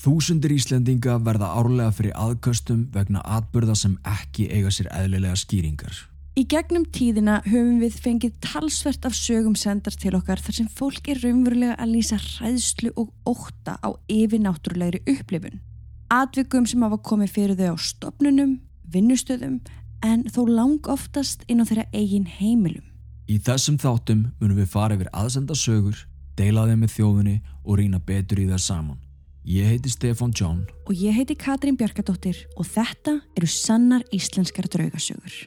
Þúsundir 0.00 0.54
Íslendinga 0.54 1.18
verða 1.20 1.50
árlega 1.60 1.92
fyrir 1.92 2.14
aðköstum 2.16 2.86
vegna 2.94 3.20
atbyrða 3.36 3.74
sem 3.76 3.98
ekki 4.08 4.46
eiga 4.48 4.70
sér 4.72 4.86
eðlilega 4.96 5.36
skýringar. 5.36 5.92
Í 6.40 6.46
gegnum 6.48 6.86
tíðina 6.88 7.40
höfum 7.44 7.82
við 7.82 7.98
fengið 8.00 8.38
talsvert 8.40 9.04
af 9.04 9.16
sögum 9.18 9.58
sendar 9.60 9.92
til 9.92 10.14
okkar 10.16 10.40
þar 10.40 10.56
sem 10.56 10.70
fólk 10.72 11.10
er 11.12 11.20
raunverulega 11.20 11.74
að 11.76 11.92
lýsa 11.96 12.16
hræðslu 12.16 12.94
og 12.96 13.10
óta 13.28 13.74
á 13.84 13.92
yfirnáttúrulegri 14.08 15.02
upplifun. 15.04 15.60
Atvikum 16.08 16.64
sem 16.70 16.80
hafa 16.86 16.96
komið 17.10 17.34
fyrir 17.34 17.60
þau 17.60 17.76
á 17.76 17.84
stopnunum, 17.84 18.56
vinnustöðum 18.88 19.60
en 20.06 20.24
þó 20.32 20.40
lang 20.48 20.88
oftast 20.88 21.44
inn 21.44 21.60
á 21.60 21.68
þeirra 21.68 21.86
eigin 21.92 22.24
heimilum. 22.38 22.88
Í 23.28 23.36
þessum 23.36 23.76
þáttum 23.76 24.30
munum 24.40 24.62
við 24.62 24.72
fara 24.72 24.96
yfir 24.96 25.12
aðsenda 25.12 25.52
sögur, 25.52 26.06
deila 26.40 26.64
þeim 26.70 26.86
með 26.86 26.96
þjóðunni 26.96 27.38
og 27.66 27.82
rýna 27.82 28.00
betur 28.00 28.40
í 28.40 28.48
það 28.48 28.64
saman. 28.70 29.09
Ég 29.50 29.66
heiti 29.66 29.90
Stefan 29.90 30.30
John 30.30 30.60
Og 30.86 30.94
ég 30.94 31.16
heiti 31.16 31.34
Katrín 31.34 31.74
Bjarkadóttir 31.74 32.44
og 32.54 32.68
þetta 32.70 33.16
eru 33.34 33.48
sannar 33.50 34.04
íslenskar 34.14 34.68
draugasögur. 34.70 35.40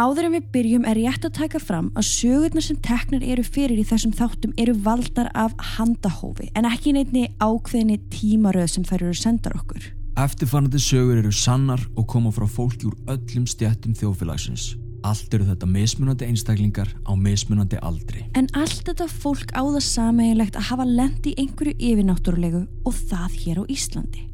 Áður 0.00 0.30
en 0.30 0.32
við 0.32 0.44
byrjum 0.54 0.84
er 0.88 0.96
rétt 0.96 1.26
að 1.28 1.34
taka 1.36 1.58
fram 1.60 1.90
að 1.98 2.06
sögurnar 2.08 2.64
sem 2.64 2.76
teknar 2.80 3.24
eru 3.26 3.42
fyrir 3.44 3.82
í 3.82 3.84
þessum 3.84 4.14
þáttum 4.16 4.54
eru 4.62 4.72
valdar 4.86 5.28
af 5.36 5.52
handahófi 5.74 6.46
en 6.56 6.68
ekki 6.68 6.94
neittni 6.96 7.26
ákveðinni 7.36 7.98
tímaröð 8.14 8.70
sem 8.72 8.86
þær 8.88 9.04
eru 9.10 9.18
sendar 9.20 9.58
okkur. 9.58 9.90
Eftirfarnandi 10.22 10.80
sögur 10.80 11.20
eru 11.20 11.34
sannar 11.36 11.84
og 12.00 12.08
koma 12.08 12.32
frá 12.32 12.46
fólki 12.48 12.88
úr 12.88 12.96
öllum 13.12 13.44
stjættum 13.50 13.92
þjóðfélagsins. 13.98 14.70
Allt 15.04 15.36
eru 15.36 15.50
þetta 15.50 15.68
mismunandi 15.68 16.30
einstaklingar 16.30 16.94
á 17.04 17.12
mismunandi 17.12 17.76
aldri. 17.84 18.24
En 18.32 18.48
allt 18.56 18.80
þetta 18.88 19.10
fólk 19.10 19.52
á 19.52 19.60
það 19.60 19.84
sameiginlegt 19.84 20.56
að 20.56 20.68
hafa 20.72 20.88
lendi 20.88 21.36
einhverju 21.36 21.76
yfirnáttúrulegu 21.76 22.64
og 22.88 23.00
það 23.12 23.40
hér 23.44 23.60
á 23.60 23.64
Íslandi. 23.68 24.30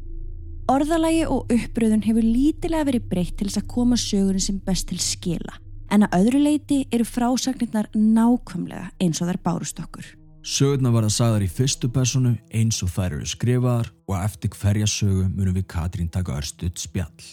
Orðalagi 0.67 1.21
og 1.31 1.47
uppröðun 1.53 2.01
hefur 2.03 2.25
lítilega 2.27 2.83
verið 2.89 3.05
breytt 3.07 3.37
til 3.39 3.45
þess 3.47 3.61
að 3.61 3.69
koma 3.71 3.95
sögurinn 3.95 4.43
sem 4.43 4.57
best 4.59 4.89
til 4.89 4.97
skila 4.99 5.53
en 5.95 6.03
að 6.03 6.15
öðru 6.17 6.41
leiti 6.43 6.79
eru 6.91 7.05
frásagnirnar 7.07 7.85
nákvæmlega 7.95 8.89
eins 8.99 9.21
og 9.23 9.29
þær 9.29 9.37
bárust 9.45 9.77
okkur. 9.79 10.09
Sögurnar 10.43 10.91
verða 10.91 11.11
sagðar 11.15 11.45
í 11.45 11.47
fyrstu 11.47 11.87
personu 11.87 12.33
eins 12.51 12.81
og 12.83 12.91
þær 12.91 13.15
eru 13.15 13.27
skrifaðar 13.31 13.87
og 14.11 14.15
eftir 14.19 14.51
hverja 14.59 14.89
sögu 14.91 15.29
munum 15.29 15.55
við 15.55 15.63
Katrín 15.71 16.09
taka 16.11 16.35
örstuð 16.35 16.73
spjall. 16.83 17.29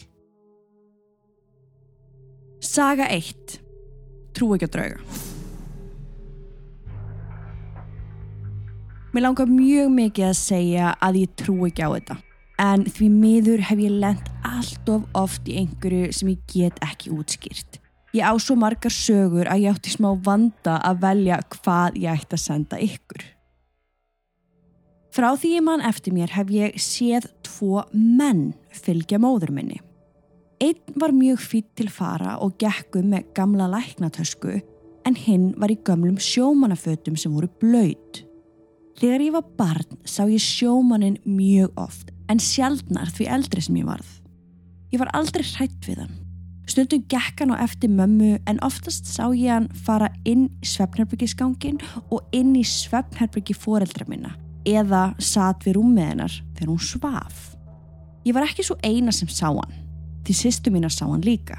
Saga 2.63 3.09
1. 3.11 3.57
Trú 4.39 4.53
ekki 4.55 4.69
að 4.69 4.77
drauga. 4.77 5.25
Mér 9.11 9.27
langar 9.27 9.51
mjög 9.51 9.91
mikið 9.99 10.29
að 10.29 10.39
segja 10.39 10.95
að 11.03 11.21
ég 11.25 11.35
trú 11.43 11.59
ekki 11.67 11.83
á 11.83 11.91
þetta 11.97 12.19
en 12.61 12.85
því 12.87 13.09
miður 13.11 13.63
hef 13.69 13.81
ég 13.83 13.95
lent 14.03 14.29
allt 14.47 14.91
of 14.93 15.07
oft 15.19 15.49
í 15.51 15.59
einhverju 15.63 16.13
sem 16.15 16.35
ég 16.35 16.43
get 16.53 16.79
ekki 16.85 17.13
útskýrt. 17.15 17.81
Ég 18.15 18.23
á 18.23 18.33
svo 18.39 18.55
margar 18.55 18.95
sögur 18.95 19.49
að 19.51 19.65
ég 19.65 19.75
átti 19.75 19.91
smá 19.91 20.13
vanda 20.23 20.79
að 20.87 21.01
velja 21.03 21.41
hvað 21.57 21.97
ég 21.99 22.21
ætti 22.21 22.37
að 22.37 22.45
senda 22.45 22.79
ykkur. 22.79 23.25
Frá 25.15 25.33
því 25.39 25.51
ég 25.57 25.67
mann 25.67 25.83
eftir 25.87 26.15
mér 26.15 26.31
hef 26.35 26.51
ég 26.51 26.79
séð 26.83 27.27
tvo 27.47 27.85
menn 27.93 28.53
fylgja 28.75 29.19
móður 29.23 29.53
minni. 29.55 29.81
Einn 30.63 30.99
var 30.99 31.15
mjög 31.15 31.43
fýtt 31.43 31.75
til 31.79 31.91
fara 31.91 32.39
og 32.43 32.55
gekku 32.63 33.03
með 33.03 33.33
gamla 33.35 33.67
læknatösku 33.73 34.61
en 35.05 35.19
hinn 35.19 35.51
var 35.61 35.75
í 35.75 35.79
gamlum 35.87 36.17
sjómanafötum 36.23 37.19
sem 37.19 37.35
voru 37.35 37.51
blöyt. 37.61 38.23
Þegar 38.99 39.27
ég 39.27 39.35
var 39.35 39.47
barn 39.59 40.03
sá 40.07 40.23
ég 40.31 40.43
sjómanin 40.43 41.19
mjög 41.27 41.75
oft 41.83 42.14
en 42.29 42.41
sjaldnar 42.41 43.11
því 43.15 43.31
eldri 43.37 43.65
sem 43.65 43.81
ég 43.81 43.89
varð. 43.89 44.11
Ég 44.95 45.01
var 45.03 45.11
aldrei 45.17 45.45
hrætt 45.47 45.89
við 45.89 46.05
hann. 46.05 46.21
Stundum 46.71 47.03
gekk 47.13 47.43
hann 47.43 47.53
á 47.53 47.61
eftir 47.61 47.93
mömmu 47.93 48.39
en 48.49 48.61
oftast 48.65 49.09
sá 49.11 49.27
ég 49.37 49.51
hann 49.53 49.67
fara 49.75 50.09
inn 50.25 50.47
í 50.63 50.69
svefnherbyggisgangin 50.71 51.81
og 52.09 52.25
inn 52.33 52.55
í 52.57 52.65
svefnherbyggi 52.65 53.57
foreldra 53.59 54.07
minna 54.09 54.33
eða 54.65 55.11
satt 55.21 55.67
við 55.67 55.77
rúmið 55.77 56.09
hennar 56.09 56.39
þegar 56.57 56.71
hún 56.73 56.81
svaf. 56.81 57.43
Ég 58.25 58.33
var 58.33 58.47
ekki 58.47 58.65
svo 58.65 58.79
eina 58.81 59.13
sem 59.13 59.29
sá 59.29 59.51
hann, 59.51 59.75
því 60.25 60.37
sýstu 60.39 60.73
mína 60.73 60.89
sá 60.89 61.05
hann 61.05 61.25
líka. 61.27 61.59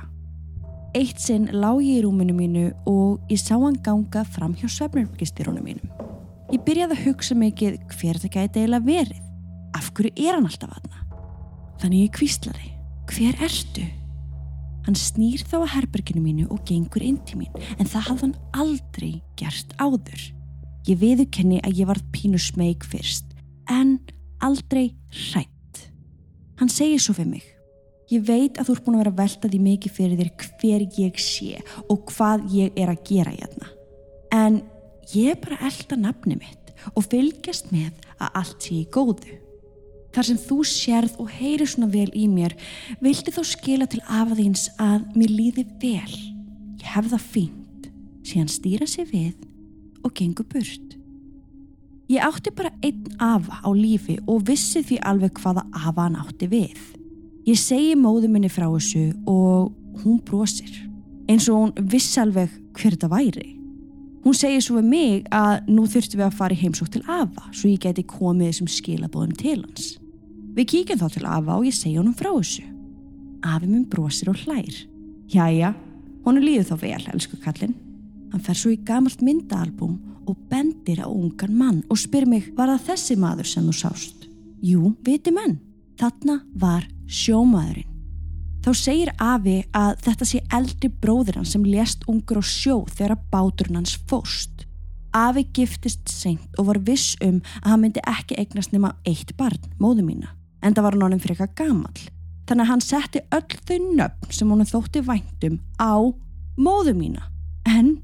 Eitt 0.97 1.19
sinn 1.21 1.51
lág 1.53 1.83
ég 1.83 1.99
í 1.99 2.05
rúminu 2.05 2.33
mínu 2.33 2.65
og 2.89 3.21
ég 3.29 3.37
sá 3.41 3.53
hann 3.59 3.77
ganga 3.85 4.23
fram 4.25 4.55
hjá 4.57 4.65
svefnherbyggistirunum 4.71 5.69
mínum. 5.69 5.93
Ég 6.53 6.63
byrjaði 6.65 6.97
að 6.97 7.05
hugsa 7.09 7.37
mikið 7.37 7.77
hver 7.93 8.17
þetta 8.23 8.33
gæti 8.39 8.63
eiginlega 8.63 8.89
verið. 8.89 9.24
Af 9.75 9.91
hverju 9.95 10.13
er 10.15 10.37
hann 10.37 10.47
alltaf 10.47 10.71
aðna? 10.71 11.03
Þannig 11.81 12.05
ég 12.05 12.15
kvíslaði. 12.15 12.71
Hver 13.11 13.37
ertu? 13.45 13.85
Hann 14.85 14.97
snýr 14.97 15.41
þá 15.41 15.57
að 15.63 15.71
herberginu 15.73 16.21
mínu 16.21 16.45
og 16.53 16.61
gengur 16.69 17.03
inn 17.03 17.17
til 17.25 17.39
mín 17.41 17.53
en 17.79 17.89
það 17.89 18.09
hafði 18.09 18.27
hann 18.27 18.35
aldrei 18.61 19.11
gert 19.39 19.73
áður. 19.81 20.21
Ég 20.85 20.99
viðukenni 21.01 21.57
að 21.65 21.81
ég 21.81 21.89
varð 21.89 22.05
pínu 22.13 22.39
smeg 22.41 22.85
fyrst 22.85 23.33
en 23.71 23.97
aldrei 24.45 24.93
hrætt. 25.09 25.87
Hann 26.61 26.69
segir 26.69 27.01
svo 27.01 27.15
fyrir 27.17 27.33
mig. 27.33 27.47
Ég 28.13 28.21
veit 28.27 28.59
að 28.61 28.69
þú 28.69 28.75
ert 28.75 28.85
búin 28.85 28.97
að 28.99 29.01
vera 29.01 29.13
að 29.15 29.21
velta 29.23 29.49
því 29.49 29.61
mikið 29.65 29.95
fyrir 29.95 30.19
þér 30.19 30.31
hver 30.61 30.85
ég 30.99 31.23
sé 31.25 31.63
og 31.89 32.11
hvað 32.11 32.45
ég 32.53 32.77
er 32.77 32.91
að 32.93 33.01
gera 33.09 33.33
hérna. 33.33 33.71
En 34.29 34.61
ég 35.15 35.33
er 35.33 35.41
bara 35.41 35.57
elda 35.65 35.97
nafni 35.97 36.37
mitt 36.37 36.75
og 36.93 37.07
fylgjast 37.09 37.73
með 37.73 37.89
að 38.19 38.37
allt 38.43 38.69
sé 38.69 38.77
í 38.83 38.85
góðu. 38.93 39.39
Þar 40.15 40.27
sem 40.29 40.37
þú 40.39 40.57
sérð 40.63 41.15
og 41.19 41.31
heyrir 41.35 41.67
svona 41.67 41.89
vel 41.91 42.07
í 42.15 42.29
mér, 42.31 42.53
vildi 43.03 43.33
þá 43.35 43.41
skila 43.49 43.87
til 43.91 43.99
afaðins 44.07 44.69
að 44.79 45.09
mér 45.19 45.33
líði 45.35 45.65
vel. 45.81 46.19
Ég 46.79 46.85
hef 46.93 47.09
það 47.11 47.25
fínt, 47.33 47.89
síðan 48.23 48.51
stýra 48.53 48.87
sig 48.87 49.09
við 49.11 49.33
og 50.05 50.13
gengur 50.15 50.47
burt. 50.47 50.93
Ég 52.07 52.23
átti 52.23 52.53
bara 52.55 52.71
einn 52.85 53.17
afa 53.19 53.59
á 53.59 53.69
lífi 53.75 54.15
og 54.29 54.45
vissi 54.47 54.85
því 54.85 55.01
alveg 55.09 55.41
hvaða 55.41 55.65
afa 55.73 56.05
hann 56.05 56.15
átti 56.21 56.47
við. 56.47 56.77
Ég 57.49 57.59
segi 57.59 57.97
móðu 57.99 58.29
minni 58.31 58.47
frá 58.49 58.69
þessu 58.69 59.09
og 59.27 59.73
hún 60.05 60.21
brosir, 60.23 60.71
eins 61.27 61.49
og 61.49 61.59
hún 61.59 61.91
vissi 61.91 62.21
alveg 62.23 62.53
hver 62.77 62.95
þetta 62.95 63.11
væri. 63.11 63.49
Hún 64.23 64.37
segir 64.37 64.63
svo 64.63 64.79
við 64.79 64.87
mig 64.93 65.27
að 65.33 65.67
nú 65.67 65.83
þurftum 65.89 66.23
við 66.23 66.29
að 66.29 66.39
fara 66.39 66.55
í 66.55 66.61
heimsók 66.63 66.93
til 66.93 67.03
afa 67.03 67.51
svo 67.51 67.73
ég 67.73 67.83
geti 67.83 68.07
komið 68.07 68.53
þessum 68.53 68.71
skilabóðum 68.79 69.35
til 69.37 69.59
hans. 69.59 69.91
Við 70.55 70.69
kíkjum 70.71 70.99
þá 71.01 71.07
til 71.11 71.25
afa 71.27 71.55
og 71.57 71.65
ég 71.67 71.75
segja 71.75 71.99
honum 71.99 72.15
frá 72.15 72.29
þessu. 72.31 72.63
Afi 73.43 73.67
minn 73.67 73.87
brosir 73.91 74.29
og 74.31 74.37
hlær. 74.45 74.75
Jæja, 75.27 75.73
honu 76.23 76.39
líður 76.39 76.69
þá 76.69 76.75
vel, 76.85 77.07
elsku 77.11 77.39
kallinn. 77.43 77.73
Hann 78.31 78.43
fer 78.43 78.55
svo 78.55 78.71
í 78.71 78.77
gamalt 78.87 79.19
myndaalbum 79.25 79.97
og 80.25 80.37
bendir 80.49 81.01
á 81.03 81.11
ungan 81.11 81.57
mann 81.59 81.81
og 81.91 81.99
spyr 81.99 82.23
mig, 82.29 82.47
var 82.55 82.71
það 82.71 82.85
þessi 82.87 83.17
maður 83.19 83.49
sem 83.49 83.67
þú 83.67 83.75
sást? 83.81 84.29
Jú, 84.63 84.93
viti 85.03 85.33
menn, 85.35 85.57
þarna 85.99 86.39
var 86.55 86.87
sjómaðurinn. 87.05 87.91
Þá 88.65 88.71
segir 88.79 89.11
Afi 89.21 89.57
að 89.77 89.99
þetta 90.07 90.25
sé 90.25 90.41
eldri 90.55 90.89
bróður 91.03 91.41
hann 91.41 91.49
sem 91.51 91.67
lést 91.67 92.07
ungur 92.09 92.39
á 92.41 92.43
sjó 92.47 92.79
þegar 92.95 93.19
báturinn 93.29 93.81
hans 93.81 93.99
fóst. 94.09 94.63
Afi 95.13 95.45
giftist 95.53 96.07
seint 96.09 96.57
og 96.57 96.71
var 96.71 96.81
viss 96.87 97.13
um 97.21 97.43
að 97.61 97.69
hann 97.69 97.83
myndi 97.83 98.07
ekki 98.09 98.39
eignast 98.39 98.73
nema 98.73 98.95
eitt 99.05 99.35
barn, 99.37 99.61
móðu 99.77 100.07
mína 100.07 100.33
en 100.65 100.73
það 100.73 100.85
var 100.87 100.97
hann 100.97 101.05
honum 101.05 101.21
fyrir 101.21 101.37
eitthvað 101.37 101.55
gamal. 101.61 102.03
Þannig 102.45 102.65
að 102.65 102.71
hann 102.71 102.83
setti 102.85 103.21
öll 103.33 103.59
þau 103.69 103.77
nöfn 103.99 104.35
sem 104.37 104.51
honum 104.53 104.69
þótti 104.69 105.01
væntum 105.05 105.59
á 105.81 105.93
móðu 106.57 106.95
mína. 106.97 107.29
En 107.65 107.95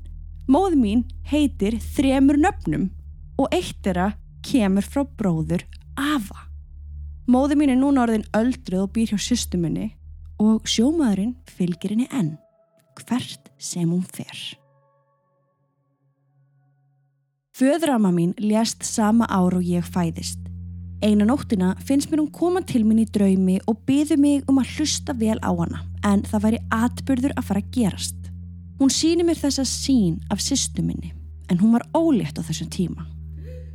móðu 0.49 0.79
mín 0.81 1.03
heitir 1.29 1.77
þremur 1.95 2.39
nöfnum 2.41 2.89
og 3.41 3.51
eitt 3.53 3.77
þeirra 3.85 4.11
kemur 4.45 4.85
frá 4.85 5.05
bróður 5.05 5.65
Ava. 5.99 6.47
Móðu 7.29 7.57
mín 7.59 7.73
er 7.73 7.79
núna 7.79 8.05
orðin 8.05 8.25
öldruð 8.35 8.87
og 8.87 8.93
býr 8.95 9.13
hjá 9.13 9.21
systumunni 9.21 9.91
og 10.41 10.65
sjómaðurinn 10.69 11.35
fylgir 11.45 11.93
henni 11.93 12.07
enn, 12.09 12.33
hvert 12.97 13.51
sem 13.61 13.85
hún 13.85 14.01
fer. 14.09 14.39
Föðrama 17.53 18.09
mín 18.15 18.33
lést 18.41 18.81
sama 18.87 19.27
ár 19.29 19.59
og 19.59 19.67
ég 19.67 19.85
fæðist. 19.85 20.40
Einu 21.01 21.25
nóttina 21.25 21.71
finnst 21.81 22.11
mér 22.11 22.19
hún 22.21 22.29
koma 22.29 22.61
til 22.61 22.83
mín 22.85 22.99
í 23.01 23.07
draumi 23.09 23.55
og 23.65 23.79
byði 23.89 24.17
mig 24.21 24.43
um 24.51 24.59
að 24.61 24.75
hlusta 24.75 25.15
vel 25.17 25.39
á 25.41 25.49
hana 25.49 25.79
en 26.05 26.21
það 26.29 26.43
væri 26.43 26.59
atbyrður 26.77 27.33
að 27.33 27.47
fara 27.47 27.63
að 27.63 27.71
gerast. 27.73 28.19
Hún 28.77 28.93
síni 28.93 29.25
mér 29.25 29.39
þessa 29.41 29.65
sín 29.65 30.19
af 30.29 30.43
sýstu 30.45 30.85
minni 30.85 31.09
en 31.49 31.57
hún 31.57 31.73
var 31.73 31.87
ólétt 31.97 32.37
á 32.37 32.45
þessum 32.45 32.69
tíma. 32.69 33.07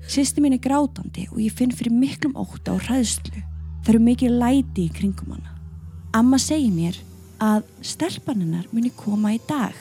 Sýsti 0.07 0.39
mín 0.39 0.55
er 0.55 0.63
grátandi 0.63 1.27
og 1.33 1.43
ég 1.43 1.51
finn 1.51 1.75
fyrir 1.75 1.95
miklum 1.99 2.39
óta 2.39 2.77
og 2.77 2.87
hræðslu. 2.87 3.43
Það 3.83 3.91
eru 3.91 4.05
mikið 4.07 4.39
læti 4.39 4.87
í 4.87 4.95
kringum 4.95 5.35
hana. 5.35 5.51
Amma 6.15 6.39
segir 6.39 6.71
mér 6.71 7.03
að 7.43 7.67
stelpaninnar 7.83 8.71
muni 8.71 8.95
koma 8.95 9.35
í 9.35 9.43
dag. 9.51 9.75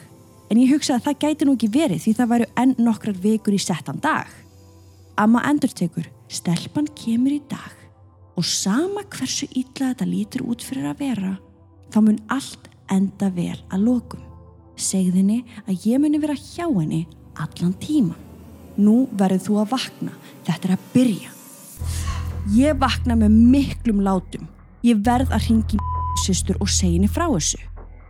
En 0.50 0.58
ég 0.58 0.74
hugsa 0.74 0.98
að 0.98 1.12
það 1.12 1.22
gæti 1.22 1.46
nú 1.46 1.54
ekki 1.54 1.70
verið 1.78 2.02
því 2.02 2.18
það 2.18 2.34
væru 2.34 2.50
enn 2.58 2.76
nokkrar 2.82 3.22
vikur 3.22 3.54
í 3.54 3.62
settan 3.62 4.02
dag. 4.02 4.34
Amma 5.22 5.46
endur 5.46 5.72
tekur, 5.72 6.10
stelpan 6.32 6.88
kemur 6.98 7.36
í 7.36 7.42
dag 7.50 7.74
og 8.36 8.46
sama 8.48 9.06
hversu 9.12 9.48
illa 9.56 9.92
þetta 9.92 10.08
lítur 10.10 10.44
út 10.50 10.64
fyrir 10.66 10.90
að 10.90 11.04
vera, 11.06 11.36
þá 11.92 12.00
mun 12.04 12.18
allt 12.34 12.70
enda 12.92 13.30
vel 13.34 13.58
að 13.72 13.86
lokum. 13.88 14.24
Segðinni 14.76 15.44
að 15.64 15.88
ég 15.88 16.02
muni 16.04 16.20
vera 16.20 16.36
hjá 16.36 16.68
henni 16.68 17.06
allan 17.40 17.76
tíma. 17.80 18.16
Nú 18.76 19.06
verður 19.16 19.46
þú 19.46 19.60
að 19.62 19.72
vakna, 19.72 20.18
þetta 20.44 20.68
er 20.68 20.76
að 20.76 20.90
byrja. 20.94 21.32
Ég 22.56 22.78
vakna 22.82 23.16
með 23.18 23.38
miklum 23.56 24.04
látum. 24.04 24.50
Ég 24.86 25.00
verð 25.06 25.32
að 25.34 25.48
ringi 25.48 25.80
sýstur 26.26 26.60
og 26.60 26.70
segja 26.70 27.00
henni 27.00 27.10
frá 27.10 27.26
þessu. 27.32 27.62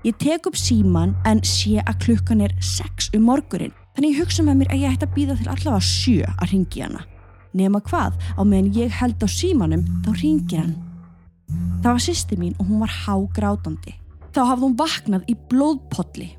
Ég 0.06 0.18
tek 0.22 0.50
upp 0.50 0.58
síman 0.58 1.16
en 1.26 1.40
sé 1.46 1.80
að 1.82 2.02
klukkan 2.04 2.44
er 2.46 2.54
6 2.62 3.14
um 3.18 3.30
morgurinn. 3.30 3.74
Þannig 3.96 4.12
ég 4.12 4.26
hugsa 4.26 4.44
með 4.46 4.60
mér 4.60 4.74
að 4.74 4.82
ég 4.84 4.96
ætti 4.98 5.08
að 5.08 5.16
býða 5.16 5.38
til 5.40 5.52
allavega 5.54 5.86
7 5.88 6.34
að 6.34 6.52
ringi 6.52 6.84
hana. 6.84 7.06
Nema 7.56 7.80
hvað, 7.86 8.18
á 8.36 8.42
meðan 8.44 8.74
ég 8.76 8.96
held 9.00 9.22
á 9.24 9.28
símanum, 9.32 9.86
þá 10.04 10.10
ringir 10.20 10.64
hann. 10.64 10.76
Það 11.84 11.92
var 11.94 12.04
sýsti 12.04 12.38
mín 12.40 12.56
og 12.60 12.68
hún 12.68 12.82
var 12.82 12.92
hágrátandi. 13.06 13.94
Þá 14.36 14.42
hafði 14.50 14.66
hún 14.66 14.80
vaknað 14.80 15.30
í 15.32 15.36
blóðpolli. 15.52 16.32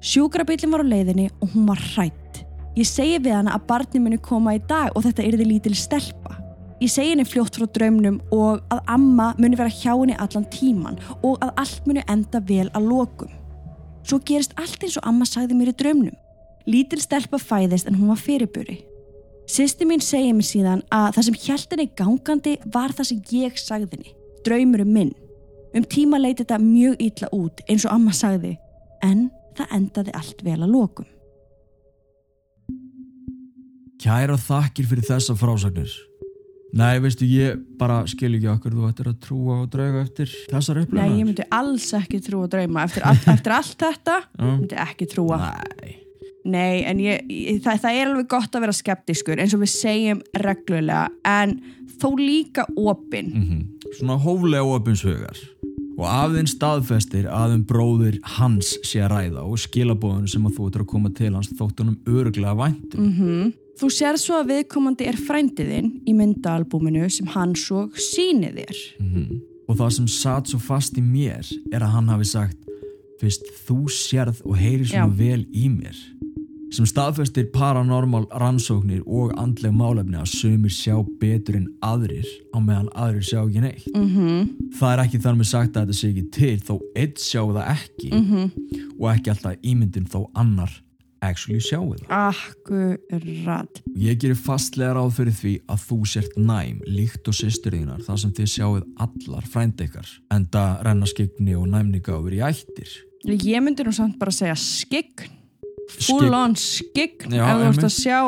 Sjúkrabillin 0.00 0.70
var 0.70 0.84
á 0.84 0.92
leiðinni 0.92 1.30
og 1.40 1.54
hún 1.54 1.66
var 1.68 1.80
hrætt. 1.94 2.44
Ég 2.78 2.86
segi 2.86 3.18
við 3.18 3.34
hana 3.34 3.56
að 3.56 3.66
barni 3.66 4.02
muni 4.04 4.18
koma 4.22 4.54
í 4.54 4.60
dag 4.68 4.94
og 4.94 5.02
þetta 5.08 5.26
yrði 5.26 5.48
lítil 5.48 5.74
stelpa. 5.74 6.36
Ég 6.80 6.92
segi 6.92 7.10
henni 7.12 7.26
fljótt 7.28 7.58
frá 7.58 7.66
draumnum 7.68 8.20
og 8.32 8.62
að 8.72 8.84
amma 8.94 9.32
muni 9.40 9.58
vera 9.58 9.72
hjá 9.72 9.90
henni 9.92 10.14
allan 10.16 10.46
tíman 10.54 11.00
og 11.18 11.42
að 11.44 11.50
allt 11.64 11.88
muni 11.90 12.04
enda 12.08 12.40
vel 12.48 12.68
að 12.70 12.86
lokum. 12.92 13.32
Svo 14.06 14.20
gerist 14.24 14.54
allt 14.60 14.80
eins 14.84 14.96
og 15.00 15.08
amma 15.10 15.26
sagði 15.28 15.58
mér 15.58 15.74
í 15.74 15.76
draumnum. 15.82 16.16
Lítil 16.70 17.02
stelpa 17.02 17.40
fæðist 17.42 17.90
en 17.90 17.98
hún 17.98 18.12
var 18.12 18.20
fyrirburi. 18.22 18.78
Sýsti 19.48 19.86
mín 19.88 20.02
segið 20.04 20.34
mér 20.38 20.46
síðan 20.46 20.82
að 20.94 21.08
það 21.16 21.26
sem 21.28 21.38
hjælt 21.44 21.72
henni 21.74 21.88
gangandi 21.98 22.56
var 22.74 22.92
það 22.94 23.08
sem 23.10 23.22
ég 23.34 23.56
sagði 23.58 23.88
henni. 23.96 24.12
Draumurum 24.46 24.92
minn. 24.94 25.14
Um 25.74 25.84
tíma 25.86 26.18
leiti 26.18 26.42
þetta 26.44 26.58
mjög 26.62 27.00
illa 27.02 27.28
út 27.36 27.62
eins 27.70 27.84
og 27.86 27.92
amma 27.94 28.12
sagði 28.14 28.56
en 29.06 29.28
það 29.58 29.74
endaði 29.76 30.14
allt 30.18 30.44
vel 30.46 30.58
að 30.62 30.70
lokum. 30.74 31.08
Kæra 34.00 34.38
þakkir 34.40 34.86
fyrir 34.88 35.04
þessa 35.10 35.34
frásagnir. 35.36 35.90
Nei, 36.72 37.00
veistu, 37.02 37.26
ég 37.26 37.58
bara 37.80 38.04
skil 38.08 38.30
ekki 38.38 38.46
okkur 38.52 38.76
þú 38.78 38.84
ættir 38.86 39.08
að 39.10 39.16
trúa 39.24 39.56
og 39.64 39.70
drauga 39.72 40.04
eftir 40.06 40.30
þessar 40.52 40.78
Nei, 40.78 40.84
upplöfnar. 40.86 41.16
ég 41.18 41.26
myndi 41.26 41.46
alls 41.58 41.88
ekki 41.98 42.20
trúa 42.22 42.46
að 42.46 42.52
drauma. 42.54 42.84
Eftir, 42.86 43.02
all, 43.10 43.18
eftir 43.34 43.54
allt 43.56 43.74
þetta 43.82 44.16
Já. 44.22 44.44
myndi 44.46 44.78
ekki 44.86 45.08
trúa. 45.10 45.40
Nei. 45.82 45.96
Nei, 46.48 46.82
en 46.88 47.00
ég, 47.02 47.26
það, 47.60 47.82
það 47.82 47.96
er 47.98 48.08
alveg 48.08 48.28
gott 48.32 48.54
að 48.56 48.64
vera 48.64 48.76
skeptiskur 48.76 49.40
eins 49.42 49.54
og 49.56 49.60
við 49.64 49.72
segjum 49.74 50.22
reglulega 50.40 51.08
en 51.28 51.58
þó 52.00 52.08
líka 52.18 52.66
opinn. 52.76 53.34
Mm 53.34 53.66
Svona 53.90 54.14
hóflega 54.22 54.62
opinshugar. 54.70 55.38
Og 55.98 56.04
af 56.06 56.30
þinn 56.30 56.46
staðfestir 56.46 57.24
að 57.26 57.56
um 57.56 57.64
bróðir 57.66 58.20
hans 58.38 58.76
sé 58.86 59.00
að 59.02 59.10
ræða 59.16 59.42
og 59.42 59.58
skilabóðun 59.58 60.28
sem 60.30 60.44
að 60.46 60.54
þú 60.56 60.68
ættir 60.68 60.84
að 60.84 60.90
koma 60.92 61.10
til 61.18 61.32
hans 61.34 61.50
þóttunum 61.58 61.98
öruglega 62.06 62.54
væntum. 62.60 63.10
Mm 63.10 63.50
Þú 63.80 63.88
sér 63.96 64.18
svo 64.20 64.36
að 64.36 64.50
viðkomandi 64.50 65.06
er 65.08 65.16
frændiðinn 65.16 65.86
í 66.04 66.12
myndaalbúminu 66.12 67.06
sem 67.08 67.28
hann 67.32 67.54
svo 67.56 67.86
sýnið 67.96 68.58
þér. 68.58 68.80
Mhm. 69.00 69.38
Og 69.70 69.78
það 69.78 69.92
sem 69.96 70.08
satt 70.12 70.50
svo 70.50 70.58
fast 70.60 70.98
í 70.98 71.02
mér 71.02 71.46
er 71.72 71.80
að 71.80 71.94
hann 71.94 72.10
hafi 72.12 72.26
sagt 72.28 72.58
fyrst 73.20 73.46
þú 73.66 73.78
sérð 73.88 74.42
og 74.44 74.58
heyrir 74.58 74.88
svona 74.88 75.08
Já. 75.08 75.16
vel 75.16 75.46
í 75.52 75.68
mér 75.72 75.96
sem 76.70 76.86
staðfestir 76.86 77.48
paranormal 77.54 78.26
rannsóknir 78.40 79.02
og 79.06 79.34
andleg 79.40 79.74
málefni 79.74 80.20
að 80.20 80.30
sumir 80.34 80.74
sjá 80.74 80.98
betur 81.20 81.58
en 81.58 81.70
aðrir 81.84 82.28
á 82.54 82.58
meðan 82.58 82.92
aðrir 82.94 83.26
sjá 83.26 83.40
ekki 83.42 83.64
neitt. 83.64 83.88
Mm 83.94 84.56
það 84.80 84.92
er 84.92 85.02
ekki 85.02 85.18
þar 85.20 85.34
með 85.36 85.48
sagt 85.50 85.76
að 85.76 85.88
þetta 85.88 85.98
sé 85.98 86.08
ekki 86.10 86.22
til 86.30 86.60
þó 86.62 86.74
eitt 86.96 87.18
sjá 87.18 87.40
það 87.42 87.72
ekki 87.74 88.10
og 89.00 89.08
ekki 89.10 89.32
alltaf 89.32 89.66
ímyndin 89.66 90.06
þó 90.06 90.20
annar 90.38 90.70
actually 91.20 91.60
sjáu 91.60 91.94
það. 91.94 92.06
Akkurat. 92.08 93.82
ég 93.96 94.20
gerir 94.20 94.38
fastlega 94.38 94.94
ráð 94.96 95.12
fyrir 95.18 95.36
því 95.36 95.54
að 95.70 95.82
þú 95.88 95.98
sért 96.12 96.38
næm 96.38 96.80
líkt 96.88 97.28
og 97.28 97.36
systuriðinar 97.36 98.04
þar 98.06 98.22
sem 98.22 98.32
þið 98.38 98.52
sjáuð 98.54 98.86
allar 99.06 99.50
frændekar 99.52 100.14
enda 100.32 100.64
renna 100.86 101.08
skegni 101.10 101.56
og 101.58 101.68
næmni 101.68 102.00
gáfur 102.04 102.34
í 102.36 102.40
ættir. 102.44 102.94
Ég 103.28 103.60
myndi 103.60 103.84
nú 103.84 103.92
samt 103.92 104.18
bara 104.20 104.32
segja 104.32 104.56
skign. 104.56 105.39
Full 106.08 106.34
on 106.34 106.56
skign. 106.56 107.30
Ef 107.30 107.30
þú 107.30 107.38
ert 107.40 107.64
einmitt. 107.64 107.86
að 107.88 107.96
sjá 108.00 108.20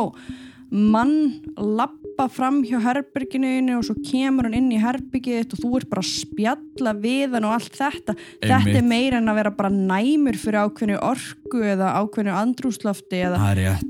mann 0.73 1.43
lappa 1.57 2.29
fram 2.33 2.63
hjá 2.65 2.79
herberginu 2.81 3.75
og 3.77 3.83
svo 3.85 3.95
kemur 4.07 4.47
hann 4.47 4.55
inn 4.57 4.71
í 4.73 4.79
herbergið 4.81 5.53
og 5.53 5.61
þú 5.61 5.71
ert 5.77 5.89
bara 5.91 6.01
að 6.01 6.13
spjalla 6.15 6.95
við 7.03 7.37
hann 7.37 7.45
og 7.45 7.53
allt 7.59 7.77
þetta. 7.77 8.15
Þetta 8.41 8.57
er 8.57 8.69
Einmitt. 8.71 8.89
meira 8.89 9.21
en 9.21 9.29
að 9.29 9.39
vera 9.43 9.53
bara 9.59 9.69
næmur 9.75 10.39
fyrir 10.41 10.63
ákveðnu 10.65 10.97
orku 11.05 11.61
eða 11.75 11.93
ákveðnu 12.01 12.33
andrúslofti 12.41 13.21
eða 13.29 13.39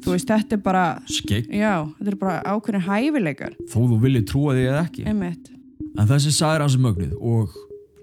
veist, 0.07 0.27
þetta 0.33 0.59
er 0.59 0.63
bara, 0.67 0.85
já, 1.07 1.75
þetta 2.01 2.11
er 2.11 2.19
bara 2.19 2.43
ákveðnu 2.51 2.83
hæfileikar. 2.89 3.55
þó 3.71 3.79
þú 3.87 4.01
viljið 4.03 4.27
trúa 4.33 4.55
því 4.59 4.67
eða 4.73 4.83
ekki 4.89 5.07
Einmitt. 5.07 5.51
en 5.99 6.09
þessi 6.11 6.35
sagði 6.35 6.67
hans 6.67 6.77
mögnið 6.83 7.15
og 7.21 7.55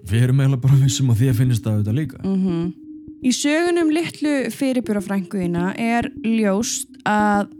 við 0.08 0.22
erum 0.24 0.40
eiginlega 0.40 0.64
bara 0.64 0.80
vissum 0.80 1.10
að 1.12 1.20
því 1.20 1.28
að 1.34 1.40
finnist 1.42 1.64
það 1.64 1.74
auðvitað 1.76 2.00
líka 2.00 2.22
Mm 2.24 2.72
Í 3.20 3.30
sögunum 3.36 3.90
litlu 3.92 4.48
fyrirbjörafrænguðina 4.54 5.74
er 5.76 6.06
ljóst 6.24 6.94
að 7.04 7.50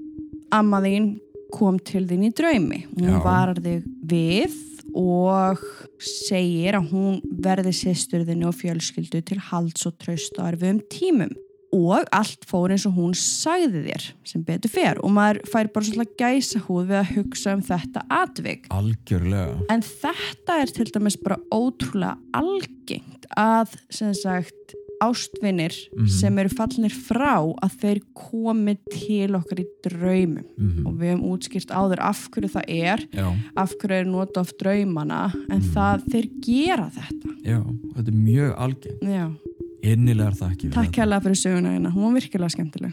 amma 0.57 0.81
þín 0.81 1.11
kom 1.53 1.77
til 1.85 2.07
þín 2.09 2.31
í 2.31 2.33
draumi. 2.33 2.87
Hún 2.95 3.11
Já. 3.11 3.21
varar 3.25 3.61
þig 3.61 3.85
við 4.09 4.57
og 4.97 5.61
segir 6.01 6.79
að 6.79 6.89
hún 6.95 7.21
verði 7.45 7.75
sýsturðinu 7.77 8.49
og 8.49 8.57
fjölskyldu 8.57 9.21
til 9.27 9.39
halds 9.51 9.85
og 9.87 9.99
tröst 10.01 10.41
á 10.41 10.49
erfiðum 10.49 10.81
tímum. 10.91 11.37
Og 11.77 12.09
allt 12.11 12.49
fór 12.51 12.73
eins 12.73 12.89
og 12.89 12.97
hún 12.97 13.13
sagði 13.15 13.85
þér 13.85 14.07
sem 14.27 14.43
betur 14.43 14.73
fer 14.73 14.99
og 15.05 15.13
maður 15.15 15.45
fær 15.53 15.69
bara 15.71 15.87
svolítið 15.87 16.17
gæsa 16.19 16.63
húð 16.65 16.89
við 16.89 16.99
að 16.99 17.13
hugsa 17.19 17.55
um 17.55 17.63
þetta 17.69 18.03
atvik. 18.17 18.67
algjörlega 18.75 19.69
En 19.71 19.85
þetta 19.87 20.57
er 20.65 20.73
til 20.75 20.89
dæmis 20.89 21.21
bara 21.21 21.39
ótrúlega 21.53 22.17
algengt 22.35 23.29
að 23.39 23.77
sem 23.93 24.11
sagt 24.19 24.75
ástvinir 25.01 25.73
Mhm. 25.97 26.07
sem 26.09 26.39
eru 26.39 26.49
fallnir 26.49 26.91
frá 26.93 27.39
að 27.63 27.77
þeir 27.81 28.01
komi 28.15 28.77
til 28.91 29.31
okkar 29.35 29.61
í 29.61 29.67
draumum 29.87 30.45
Mhm. 30.59 30.87
og 30.87 30.95
við 30.95 31.11
hefum 31.11 31.31
útskýrt 31.33 31.71
áður 31.73 31.99
af 32.01 32.29
hverju 32.31 32.51
það 32.51 32.65
er, 32.69 32.99
já, 33.13 33.37
af 33.57 33.73
hverju 33.79 34.01
er 34.01 34.05
nota 34.05 34.41
oft 34.41 34.59
draumana 34.59 35.33
en 35.51 35.61
Mhm. 35.61 35.73
það 35.75 36.05
þeir 36.11 36.31
gera 36.41 36.91
þetta. 36.91 37.31
já, 37.45 37.63
þetta 37.95 38.09
er 38.09 38.13
mjög 38.15 38.55
algengt 38.59 39.01
Já, 39.03 39.37
innilegar 39.83 40.35
þakkir 40.35 40.71
fyrir 40.71 40.73
takk 40.75 40.93
kærlega 40.93 41.23
fyrir 41.23 41.41
söguna 41.45 41.71
hérna, 41.79 41.93
hún 41.93 42.13
var 42.13 42.21
virkilega 42.21 42.51
skemmtileg. 42.51 42.93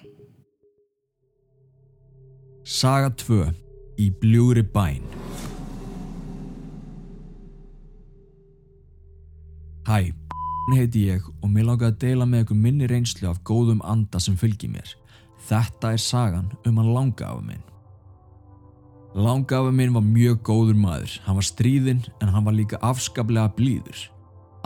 Saga 2.63 3.09
2 3.09 3.53
í 3.97 4.11
bljúri 4.11 4.61
bæn 4.63 5.01
Hæ, 9.87 10.11
heiti 10.75 11.05
ég 11.07 11.23
og 11.39 11.47
mér 11.51 11.69
langaði 11.69 11.93
að 11.93 11.99
deila 12.01 12.25
með 12.27 12.43
ykkur 12.43 12.59
minni 12.59 12.87
reynslu 12.91 13.29
af 13.29 13.39
góðum 13.47 13.79
anda 13.87 14.19
sem 14.19 14.35
fylgir 14.35 14.73
mér. 14.73 14.89
Þetta 15.47 15.93
er 15.95 16.01
sagan 16.03 16.51
um 16.67 16.81
hann 16.81 16.91
langafa 16.91 17.39
minn. 17.45 17.63
Langafa 19.15 19.71
minn 19.71 19.95
var 19.95 20.03
mjög 20.03 20.43
góður 20.45 20.77
maður. 20.77 21.15
Hann 21.25 21.39
var 21.39 21.47
stríðinn 21.47 22.03
en 22.21 22.33
hann 22.33 22.45
var 22.45 22.57
líka 22.57 22.81
afskaplega 22.83 23.53
blíður. 23.55 24.07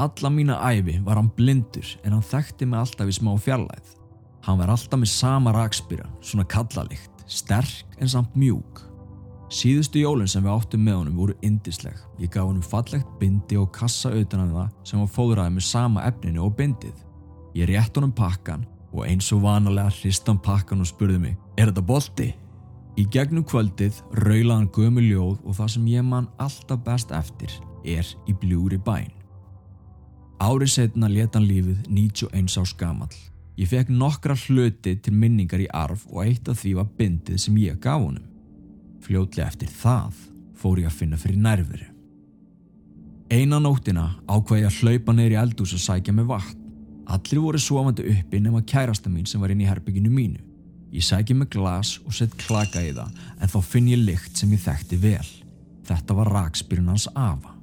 Alla 0.02 0.32
mína 0.34 0.58
æfi 0.66 0.98
var 1.06 1.20
hann 1.20 1.30
blindur 1.38 1.96
en 2.02 2.18
hann 2.18 2.26
þekkti 2.26 2.66
mig 2.66 2.82
alltaf 2.82 3.12
í 3.12 3.16
smá 3.16 3.36
fjarlæð. 3.38 3.98
Hann 4.42 4.58
var 4.58 4.74
alltaf 4.74 4.98
með 4.98 5.14
sama 5.14 5.54
rakspýra, 5.54 6.08
svona 6.26 6.48
kallalikt, 6.50 7.26
sterk 7.30 8.00
en 8.02 8.10
samt 8.10 8.34
mjúk. 8.34 8.91
Síðustu 9.52 10.00
jólinn 10.00 10.30
sem 10.32 10.46
við 10.46 10.54
áttum 10.54 10.84
með 10.86 10.94
honum 10.96 11.18
voru 11.20 11.34
indisleg. 11.44 11.98
Ég 12.24 12.32
gaf 12.32 12.46
honum 12.48 12.64
fallegt 12.64 13.08
bindi 13.20 13.58
og 13.60 13.74
kassa 13.76 14.14
utan 14.16 14.46
af 14.46 14.54
það 14.56 14.70
sem 14.88 15.02
var 15.02 15.10
fóðraði 15.12 15.56
með 15.58 15.66
sama 15.68 16.06
efninu 16.08 16.46
og 16.46 16.54
bindið. 16.56 17.02
Ég 17.60 17.68
rétt 17.68 18.00
honum 18.00 18.14
pakkan 18.16 18.64
og 18.94 19.04
eins 19.10 19.28
og 19.36 19.44
vanalega 19.44 19.92
hrist 19.98 20.32
hann 20.32 20.40
pakkan 20.40 20.80
og 20.84 20.88
spurði 20.88 21.20
mig 21.20 21.36
Er 21.60 21.68
þetta 21.68 21.84
bolti? 21.84 22.30
Í 22.96 23.06
gegnum 23.12 23.44
kvöldið 23.44 24.00
raulaði 24.24 24.56
hann 24.56 24.72
gömu 24.72 25.04
ljóð 25.04 25.44
og 25.44 25.60
það 25.60 25.74
sem 25.76 25.92
ég 25.98 26.08
man 26.08 26.32
alltaf 26.40 26.80
best 26.88 27.12
eftir 27.12 27.60
er 27.84 28.08
í 28.32 28.38
bljúri 28.40 28.80
bæn. 28.80 29.12
Árið 30.40 30.76
setna 30.78 31.12
leta 31.12 31.40
hann 31.40 31.52
lífið 31.52 31.92
91 31.92 32.60
árs 32.64 32.78
gamall. 32.80 33.20
Ég 33.60 33.68
fekk 33.68 33.92
nokkra 33.92 34.40
hluti 34.48 34.96
til 34.96 35.14
minningar 35.14 35.60
í 35.60 35.68
arf 35.76 36.08
og 36.08 36.24
eitt 36.24 36.48
af 36.48 36.64
því 36.64 36.78
var 36.80 36.94
bindið 36.96 37.44
sem 37.44 37.60
ég 37.60 37.84
gaf 37.84 38.00
honum. 38.00 38.31
Fljótlega 39.02 39.50
eftir 39.50 39.72
það 39.72 40.20
fór 40.62 40.82
ég 40.84 40.90
að 40.92 41.00
finna 41.00 41.20
fyrir 41.20 41.42
nærveru. 41.42 41.88
Eina 43.32 43.62
nóttina 43.64 44.10
ákvaði 44.28 44.66
ég 44.66 44.70
að 44.70 44.80
hlaupa 44.82 45.16
neyri 45.16 45.38
eldús 45.40 45.74
og 45.78 45.82
sækja 45.82 46.14
með 46.14 46.34
vatn. 46.34 46.58
Allir 47.12 47.42
voru 47.44 47.60
sofandi 47.60 48.06
uppi 48.12 48.40
nema 48.44 48.62
kærasta 48.68 49.10
mín 49.10 49.28
sem 49.28 49.42
var 49.42 49.54
inn 49.54 49.64
í 49.64 49.70
herbygginu 49.70 50.12
mínu. 50.12 50.42
Ég 50.92 51.06
sækja 51.08 51.36
með 51.40 51.54
glas 51.56 51.96
og 52.04 52.14
sett 52.16 52.36
klaka 52.40 52.84
í 52.84 52.92
það 52.92 53.16
en 53.40 53.52
þá 53.54 53.58
finn 53.64 53.88
ég 53.88 54.04
lykt 54.04 54.38
sem 54.38 54.52
ég 54.52 54.62
þekkti 54.66 55.00
vel. 55.02 55.28
Þetta 55.88 56.18
var 56.20 56.32
rakspyrun 56.36 56.92
hans 56.92 57.08
afa. 57.16 57.56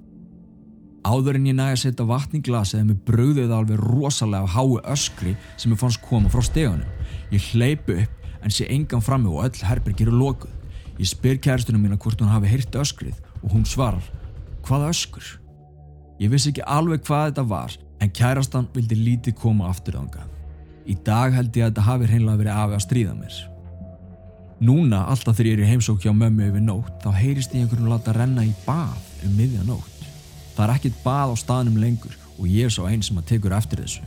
Áður 1.07 1.39
en 1.39 1.47
ég 1.47 1.57
næði 1.57 1.77
að 1.77 1.83
setja 1.85 2.07
vatn 2.09 2.41
í 2.41 2.45
glasið 2.45 2.87
með 2.89 3.03
bröðið 3.07 3.53
alveg 3.55 3.83
rosalega 3.85 4.51
háu 4.57 4.81
öskri 4.83 5.37
sem 5.57 5.73
ég 5.73 5.81
fannst 5.81 6.03
koma 6.05 6.33
frá 6.33 6.43
stegunum. 6.45 6.89
Ég 7.33 7.45
hleypu 7.53 8.01
upp 8.03 8.43
en 8.43 8.55
sé 8.55 8.67
engan 8.73 9.05
frammi 9.05 9.31
og 9.31 9.47
öll 9.47 9.69
herbergir 9.69 10.09
eru 10.09 10.19
lokuð. 10.25 10.58
Ég 10.99 11.07
spyr 11.07 11.39
kæristunum 11.39 11.85
mína 11.85 11.99
hvort 12.01 12.19
hún 12.19 12.33
hafi 12.33 12.51
hýrt 12.51 12.75
öskrið 12.75 13.19
og 13.43 13.53
hún 13.53 13.67
svarar, 13.67 14.03
hvaða 14.67 14.91
öskur? 14.91 15.27
Ég 16.19 16.33
vissi 16.33 16.51
ekki 16.51 16.65
alveg 16.67 17.05
hvað 17.07 17.29
þetta 17.29 17.45
var 17.53 17.77
en 18.03 18.11
kærastan 18.11 18.67
vildi 18.75 18.99
lítið 18.99 19.37
koma 19.39 19.69
aftur 19.71 20.01
ánga. 20.01 20.25
Í 20.89 20.97
dag 21.07 21.35
held 21.37 21.55
ég 21.55 21.69
að 21.69 21.71
þetta 21.71 21.87
hafi 21.87 22.11
hreinlega 22.11 22.41
verið 22.43 22.59
afi 22.59 22.77
að 22.79 22.85
stríða 22.87 23.15
mér. 23.15 23.39
Núna, 24.59 25.05
alltaf 25.07 25.37
þegar 25.39 25.51
ég 25.53 25.59
er 25.59 25.63
í 25.63 25.71
heimsók 25.71 26.03
hjá 26.03 26.11
mömmu 26.11 26.49
yfir 26.49 26.65
nótt, 26.67 26.95
þá 27.05 27.11
heyrist 27.15 27.55
ég 27.55 27.63
einhvern 27.63 27.93
láta 27.93 28.15
renna 28.17 28.43
í 28.43 28.51
bað 28.67 28.99
um 29.29 29.37
miðja 29.39 29.63
nótt. 29.69 30.07
Það 30.57 30.65
er 30.65 30.75
ekkit 30.75 31.03
bað 31.05 31.31
á 31.31 31.37
staðnum 31.39 31.79
lengur 31.79 32.17
og 32.39 32.47
ég 32.51 32.67
er 32.67 32.75
svo 32.75 32.89
einn 32.91 33.05
sem 33.07 33.21
að 33.21 33.29
tekur 33.31 33.55
eftir 33.55 33.85
þessu. 33.85 34.03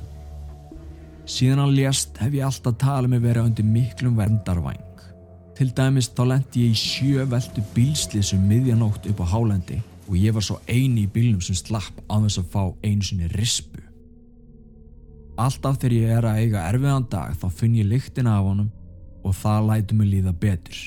Síðan 1.24 1.64
hann 1.64 1.76
lést 1.78 2.20
hef 2.20 2.36
ég 2.36 2.44
alltaf 2.44 2.76
talið 2.82 3.14
með 3.14 3.28
vera 3.30 3.46
undir 3.48 3.68
miklum 3.68 4.18
verndarvæng. 4.20 4.91
Til 5.62 5.70
dæmis 5.78 6.08
þá 6.10 6.24
lendi 6.26 6.64
ég 6.64 6.72
í 6.74 6.78
sjöveldu 6.82 7.62
bílslisum 7.76 8.48
miðjanótt 8.50 9.04
upp 9.12 9.20
á 9.22 9.30
hálendi 9.30 9.76
og 10.08 10.16
ég 10.18 10.34
var 10.34 10.42
svo 10.42 10.56
eini 10.66 11.04
í 11.04 11.10
bílnum 11.14 11.42
sem 11.46 11.54
slapp 11.54 12.00
á 12.10 12.18
þess 12.18 12.40
að 12.42 12.48
fá 12.50 12.62
einu 12.82 13.06
sinni 13.06 13.28
rispu. 13.36 13.84
Alltaf 15.38 15.76
þegar 15.84 15.94
ég 15.94 16.14
er 16.16 16.26
að 16.26 16.40
eiga 16.42 16.64
erfiðan 16.66 17.06
dag 17.12 17.36
þá 17.38 17.46
finn 17.60 17.76
ég 17.78 17.86
lyktina 17.92 18.40
af 18.40 18.48
honum 18.48 18.72
og 19.22 19.36
það 19.38 19.68
lætu 19.68 19.98
mig 20.00 20.10
líða 20.10 20.34
betur. 20.42 20.80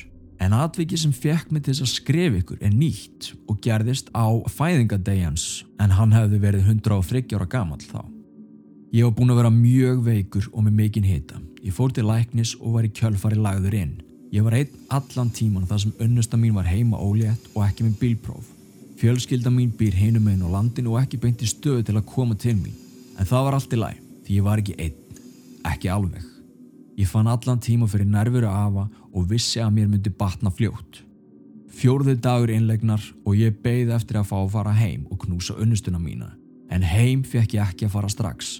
En 0.42 0.56
atvikið 0.58 1.02
sem 1.04 1.12
fekk 1.14 1.52
mig 1.54 1.62
til 1.62 1.76
þess 1.76 1.84
að 1.86 1.92
skrifa 1.92 2.40
ykkur 2.40 2.64
er 2.66 2.74
nýtt 2.74 3.28
og 3.46 3.60
gerðist 3.62 4.10
á 4.10 4.26
fæðingadegjans 4.56 5.44
en 5.78 5.94
hann 5.94 6.16
hefði 6.16 6.40
verið 6.48 6.72
130 6.72 7.36
ára 7.38 7.46
gamal 7.46 7.78
þá. 7.78 8.02
Ég 8.90 9.06
var 9.06 9.14
búin 9.14 9.30
að 9.30 9.38
vera 9.38 9.54
mjög 9.54 10.02
veikur 10.10 10.50
og 10.50 10.66
með 10.66 10.76
mikinn 10.82 11.06
hita. 11.06 11.38
Ég 11.62 11.78
fór 11.78 11.94
til 11.94 12.08
læknis 12.10 12.56
og 12.58 12.74
var 12.80 12.90
í 12.90 12.90
kjölfari 12.90 13.38
lagður 13.38 13.78
inn. 13.78 13.94
Ég 14.34 14.42
var 14.42 14.56
einn 14.58 14.78
allan 14.90 15.28
tíman 15.30 15.66
þar 15.70 15.78
sem 15.84 15.92
önnusta 16.02 16.34
mín 16.34 16.56
var 16.56 16.66
heima 16.66 16.98
ólétt 16.98 17.44
og 17.54 17.62
ekki 17.62 17.84
með 17.86 17.98
bílpróf. 18.00 18.48
Fjölskylda 18.98 19.50
mín 19.54 19.70
býr 19.78 19.94
heinum 19.94 20.26
einn 20.26 20.42
á 20.42 20.50
landinu 20.50 20.96
og 20.96 21.04
ekki 21.04 21.20
beinti 21.22 21.46
stöðu 21.46 21.84
til 21.86 21.94
að 21.94 22.08
koma 22.08 22.34
til 22.34 22.56
mín. 22.58 22.74
En 23.14 23.28
það 23.30 23.44
var 23.46 23.54
allt 23.54 23.74
í 23.76 23.78
læg 23.78 24.00
því 24.26 24.38
ég 24.40 24.46
var 24.46 24.62
ekki 24.62 24.74
einn. 24.82 25.20
Ekki 25.70 25.90
alveg. 25.94 26.24
Ég 26.98 27.10
fann 27.10 27.30
allan 27.30 27.62
tíma 27.62 27.86
fyrir 27.90 28.08
nervuru 28.10 28.48
afa 28.50 28.88
og 29.12 29.28
vissi 29.30 29.62
að 29.62 29.76
mér 29.76 29.92
myndi 29.92 30.10
batna 30.10 30.50
fljótt. 30.50 31.04
Fjórðið 31.74 32.18
dagur 32.24 32.50
innlegnar 32.50 33.04
og 33.22 33.38
ég 33.38 33.54
beigði 33.62 33.94
eftir 33.94 34.18
að 34.18 34.32
fá 34.32 34.34
að 34.40 34.50
fara 34.56 34.72
heim 34.74 35.04
og 35.14 35.20
knúsa 35.22 35.54
unnustuna 35.62 36.00
mína. 36.02 36.32
En 36.74 36.82
heim 36.82 37.22
fekk 37.22 37.54
ég 37.54 37.68
ekki 37.68 37.86
að 37.86 37.94
fara 37.94 38.10
strax. 38.10 38.56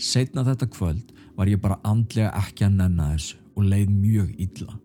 Setna 0.00 0.46
þetta 0.48 0.70
kvöld 0.72 1.12
var 1.36 1.52
ég 1.52 1.60
bara 1.60 1.80
andlega 1.84 2.32
ekki 2.40 2.64
að 2.64 2.80
nenna 2.80 3.10
þessu 3.12 3.36
og 3.52 3.68
leið 3.68 3.92
mjög 3.92 4.32
illa. 4.40 4.78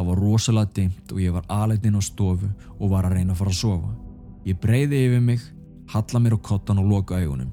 Það 0.00 0.06
var 0.08 0.20
rosalega 0.24 0.72
dimt 0.72 1.10
og 1.12 1.18
ég 1.20 1.32
var 1.34 1.48
aðleitinn 1.52 1.98
á 1.98 2.00
stofu 2.00 2.46
og 2.78 2.88
var 2.88 3.04
að 3.04 3.18
reyna 3.18 3.34
að 3.34 3.40
fara 3.42 3.50
að 3.52 3.58
sofa. 3.58 3.90
Ég 4.48 4.56
breyði 4.56 5.00
yfir 5.04 5.20
mig, 5.20 5.42
halla 5.92 6.22
mér 6.24 6.36
á 6.40 6.46
kottan 6.48 6.80
og 6.80 6.88
loka 6.88 7.18
augunum. 7.20 7.50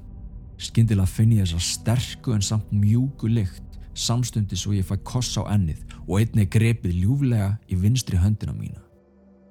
Skyndilega 0.56 1.12
finn 1.12 1.34
ég 1.36 1.44
þessa 1.44 1.60
sterku 1.60 2.32
en 2.32 2.46
samt 2.46 2.72
mjúku 2.72 3.28
lykt 3.28 3.76
samstundis 3.92 4.64
og 4.64 4.78
ég 4.78 4.88
fæ 4.88 4.96
koss 5.04 5.36
á 5.36 5.44
ennið 5.52 5.84
og 6.06 6.22
einnig 6.22 6.48
grepið 6.48 6.96
ljúflega 7.02 7.52
í 7.68 7.76
vinstri 7.84 8.16
höndina 8.16 8.56
mína. 8.56 8.80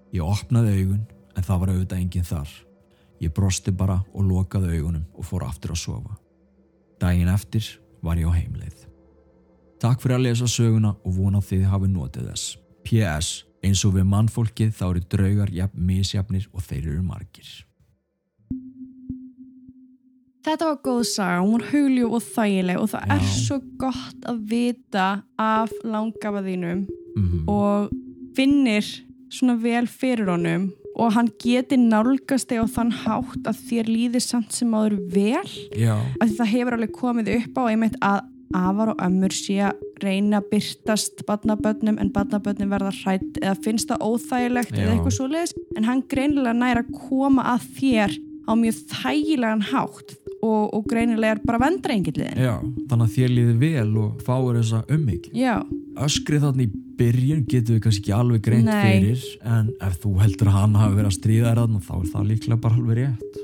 Ég 0.10 0.26
opnaði 0.26 0.82
augun 0.82 1.06
en 1.38 1.46
það 1.46 1.62
var 1.62 1.76
auðvitað 1.76 2.02
enginn 2.02 2.30
þar. 2.34 2.60
Ég 3.22 3.30
brosti 3.38 3.78
bara 3.78 4.02
og 4.10 4.26
lokaði 4.26 4.74
augunum 4.80 5.06
og 5.14 5.34
fór 5.36 5.46
aftur 5.46 5.78
að 5.78 5.84
sofa. 5.86 6.18
Dægin 6.98 7.30
eftir 7.30 7.76
var 8.02 8.18
ég 8.18 8.26
á 8.26 8.34
heimleið. 8.34 8.88
Takk 9.78 10.02
fyrir 10.02 10.18
að 10.18 10.32
lesa 10.32 10.50
söguna 10.50 10.98
og 11.06 11.22
vona 11.22 11.46
þið 11.46 11.70
hafi 11.70 11.94
notið 11.94 12.34
þess. 12.34 12.56
P.S. 12.88 13.44
Eins 13.66 13.82
og 13.84 13.98
við 13.98 14.06
mannfólkið 14.08 14.76
þá 14.78 14.84
eru 14.88 15.02
draugar 15.12 15.50
jafn 15.52 15.82
misjafnir 15.90 16.46
og 16.54 16.64
þeir 16.64 16.86
eru 16.94 17.02
margir. 17.04 17.50
Þetta 20.48 20.70
var 20.70 20.78
góð 20.86 21.02
saga, 21.10 21.40
hún 21.44 21.58
var 21.58 21.66
hugljú 21.74 22.10
og 22.16 22.24
þægileg 22.24 22.78
og 22.80 22.92
það 22.94 23.10
Já. 23.10 23.16
er 23.18 23.26
svo 23.36 23.58
gott 23.82 24.28
að 24.32 24.38
vita 24.54 25.08
af 25.42 25.74
langafa 25.84 26.44
þínum 26.46 26.86
Mm 27.18 27.48
og 27.50 27.90
finnir 28.38 28.86
svona 29.34 29.56
vel 29.58 29.88
fyrir 29.90 30.28
honum 30.30 30.68
og 30.94 31.16
hann 31.16 31.32
geti 31.42 31.80
nálgast 31.82 32.52
þig 32.52 32.62
á 32.62 32.66
þann 32.76 32.92
hátt 33.04 33.48
að 33.50 33.62
þér 33.70 33.90
líði 33.90 34.22
samt 34.22 34.54
sem 34.54 34.70
áður 34.78 35.00
vel 35.10 35.50
Já, 35.74 35.96
að 36.22 36.36
það 36.38 36.52
hefur 36.54 36.78
alveg 36.78 36.94
komið 36.94 37.32
upp 37.40 37.58
á 37.58 37.64
einmitt 37.72 37.98
að 38.06 38.20
afar 38.56 38.94
og 38.94 39.02
ömmur 39.04 39.34
sé 39.36 39.58
að 39.70 39.82
reyna 40.04 40.42
að 40.42 40.50
byrtast 40.54 41.26
badnabönnum 41.28 41.98
en 42.02 42.14
badnabönnin 42.14 42.72
verða 42.72 42.94
hrætt 43.02 43.42
eða 43.42 43.58
finnst 43.66 43.92
það 43.92 44.06
óþægilegt 44.08 44.76
Já. 44.76 44.84
eða 44.84 44.94
eitthvað 44.96 45.18
svo 45.18 45.28
leiðis 45.32 45.58
en 45.76 45.90
hann 45.90 46.06
greinilega 46.12 46.56
næra 46.58 46.86
að 46.86 46.96
koma 47.10 47.48
að 47.56 47.68
þér 47.80 48.18
á 48.48 48.52
mjög 48.56 48.80
þægilegan 48.94 49.66
hátt 49.72 50.16
og, 50.38 50.74
og 50.76 50.86
greinilega 50.88 51.36
er 51.36 51.44
bara 51.46 51.62
vendrengiðliðin 51.66 52.44
já, 52.46 52.54
þannig 52.90 53.08
að 53.08 53.16
þér 53.18 53.34
líði 53.34 53.56
vel 53.64 53.90
og 54.04 54.24
fáir 54.24 54.60
þessa 54.62 54.84
ummygg. 54.94 55.30
Já, 55.36 55.56
Öskrið 55.98 56.44
þannig 56.46 56.68
í 56.70 56.82
byrjun 56.98 57.44
getur 57.50 57.78
við 57.78 57.84
kannski 57.88 58.04
ekki 58.04 58.16
alveg 58.18 58.44
greint 58.46 58.70
Nei. 58.70 58.82
fyrir 58.86 59.24
en 59.50 59.72
ef 59.82 59.98
þú 60.04 60.14
heldur 60.22 60.52
að 60.52 60.58
hann 60.60 60.78
hafi 60.78 60.98
verið 61.00 61.10
að 61.10 61.18
stríða 61.18 61.54
þarna 61.58 61.84
þá 61.88 61.94
er 61.98 62.10
það 62.14 62.28
líklega 62.32 62.62
bara 62.64 62.78
alveg 62.78 63.00
rétt. 63.02 63.40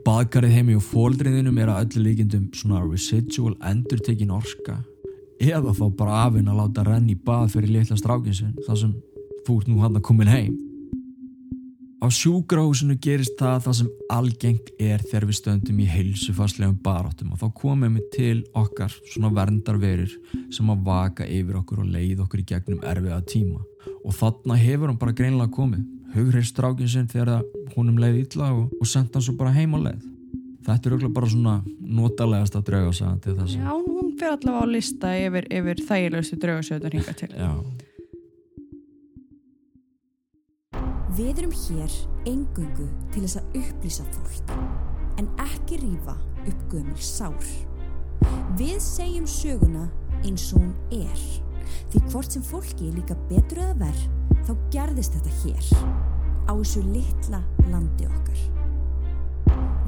Baðkarið 0.00 0.54
heimi 0.56 0.74
og 0.78 0.84
fóldriðinum 0.86 1.58
er 1.60 1.68
að 1.68 1.82
öllu 1.84 2.06
líkindum 2.06 2.46
svona 2.56 2.80
residual 2.80 3.52
endurtekin 3.68 4.32
orska 4.32 4.78
eða 5.42 5.74
þá 5.76 5.82
bara 5.98 6.20
afinn 6.26 6.48
að 6.48 6.62
láta 6.62 6.84
renni 6.86 7.12
í 7.12 7.18
bað 7.26 7.50
fyrir 7.52 7.74
litla 7.74 7.98
strákinsinn 8.00 8.54
þar 8.64 8.78
sem 8.80 8.94
þú 9.44 9.56
ert 9.58 9.68
nú 9.68 9.82
hann 9.82 9.98
að 9.98 10.06
komin 10.08 10.30
heim. 10.32 10.54
Á 12.02 12.08
sjúkrahúsinu 12.08 12.96
gerist 13.04 13.36
það 13.38 13.60
það 13.66 13.76
sem 13.78 13.90
algengt 14.16 14.72
er 14.80 15.04
þegar 15.04 15.26
við 15.28 15.38
stöndum 15.38 15.82
í 15.84 15.90
heilsufarslegum 15.92 16.80
baráttum 16.82 17.36
og 17.36 17.42
þá 17.42 17.48
komum 17.60 17.98
við 18.00 18.08
til 18.16 18.38
okkar 18.58 18.96
svona 19.12 19.30
verndarverur 19.36 20.16
sem 20.56 20.72
að 20.72 20.86
vaka 20.88 21.28
yfir 21.28 21.60
okkur 21.60 21.84
og 21.84 21.92
leið 21.92 22.24
okkur 22.24 22.42
í 22.42 22.48
gegnum 22.48 22.80
erfiða 22.80 23.20
tíma 23.28 23.60
og 24.02 24.16
þarna 24.16 24.56
hefur 24.58 24.88
hann 24.88 24.98
bara 25.04 25.14
greinlega 25.20 25.52
komið 25.52 25.84
hugreist 26.14 26.54
strákin 26.54 26.90
sinn 26.90 27.10
þegar 27.10 27.34
það 27.36 27.76
honum 27.76 28.00
leið 28.02 28.18
illa 28.24 28.50
og, 28.56 28.72
og 28.78 28.88
senda 28.88 29.18
hann 29.18 29.26
svo 29.28 29.36
bara 29.38 29.54
heim 29.56 29.76
á 29.76 29.78
leið. 29.88 30.08
Þetta 30.62 30.88
er 30.88 30.94
auðvitað 30.94 31.14
bara 31.16 31.30
svona 31.32 31.54
notalegast 32.00 32.58
að 32.58 32.66
drauga 32.68 32.92
sagan 32.94 33.22
til 33.22 33.38
þess. 33.38 33.56
Já 33.58 33.70
hún 33.72 34.12
fyrir 34.18 34.36
allavega 34.36 34.62
á 34.62 34.66
lista 34.70 35.14
yfir, 35.18 35.48
yfir 35.50 35.86
þægilegustu 35.88 36.38
draugasöðun 36.44 36.94
hinga 36.98 37.16
til. 37.18 37.32
Já, 37.34 37.50
Við 41.12 41.42
erum 41.42 41.50
hér 41.52 41.94
engungu 42.24 42.86
til 43.12 43.20
þess 43.26 43.36
að 43.36 43.56
upplýsa 43.58 44.04
fólk, 44.14 44.52
en 45.20 45.26
ekki 45.44 45.76
rífa 45.82 46.14
upp 46.48 46.62
gömul 46.72 47.02
sár. 47.04 47.50
Við 48.56 48.78
segjum 48.80 49.26
söguna 49.28 49.90
eins 50.22 50.46
og 50.56 50.62
hún 50.62 51.02
er, 51.02 51.26
því 51.92 52.02
hvort 52.08 52.34
sem 52.34 52.44
fólki 52.46 52.90
líka 52.94 53.16
betur 53.30 53.62
eða 53.64 53.78
verð, 53.84 54.02
þá 54.46 54.52
gerðist 54.74 55.16
þetta 55.18 55.36
hér, 55.42 55.70
á 56.48 56.52
þessu 56.52 56.82
litla 56.88 57.42
landi 57.70 58.08
okkar. 58.08 58.42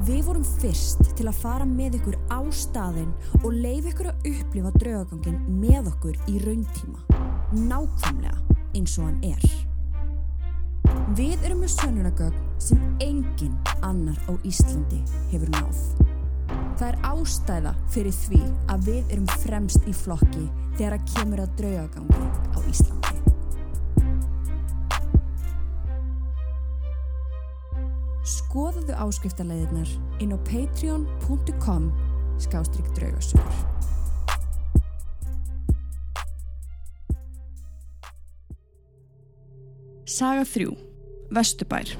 Við 0.05 0.21
vorum 0.27 0.45
fyrst 0.61 1.01
til 1.17 1.25
að 1.25 1.39
fara 1.41 1.65
með 1.65 1.97
ykkur 1.99 2.17
á 2.29 2.39
staðinn 2.53 3.13
og 3.41 3.53
leif 3.53 3.87
ykkur 3.89 4.11
að 4.11 4.27
upplifa 4.31 4.73
draugagangin 4.77 5.39
með 5.63 5.89
okkur 5.95 6.19
í 6.29 6.37
rauntíma, 6.43 7.21
nákvæmlega 7.65 8.59
eins 8.75 8.99
og 8.99 9.09
hann 9.09 9.23
er. 9.25 9.47
Við 11.17 11.41
erum 11.47 11.63
með 11.63 11.73
sönnunagögn 11.79 12.51
sem 12.61 12.81
engin 13.01 13.55
annar 13.85 14.19
á 14.29 14.33
Íslandi 14.45 15.01
hefur 15.31 15.49
náð. 15.57 16.14
Það 16.75 16.89
er 16.89 16.97
ástæða 17.07 17.71
fyrir 17.93 18.15
því 18.19 18.39
að 18.73 18.87
við 18.89 19.11
erum 19.15 19.27
fremst 19.45 19.85
í 19.87 19.93
flokki 19.95 20.41
þegar 20.75 20.97
að 20.97 21.05
kemur 21.13 21.41
að 21.45 21.53
draugagangi 21.61 22.25
á 22.51 22.57
Íslandi. 22.67 23.13
Skoðuðu 28.25 28.97
áskriftarleiðirnar 29.05 29.93
inn 30.19 30.35
á 30.35 30.39
patreon.com 30.49 31.87
skástrygg 32.43 32.91
draugasögur. 32.97 33.63
Saga 40.05 40.43
3. 40.43 40.75
Vesturbær 41.31 41.95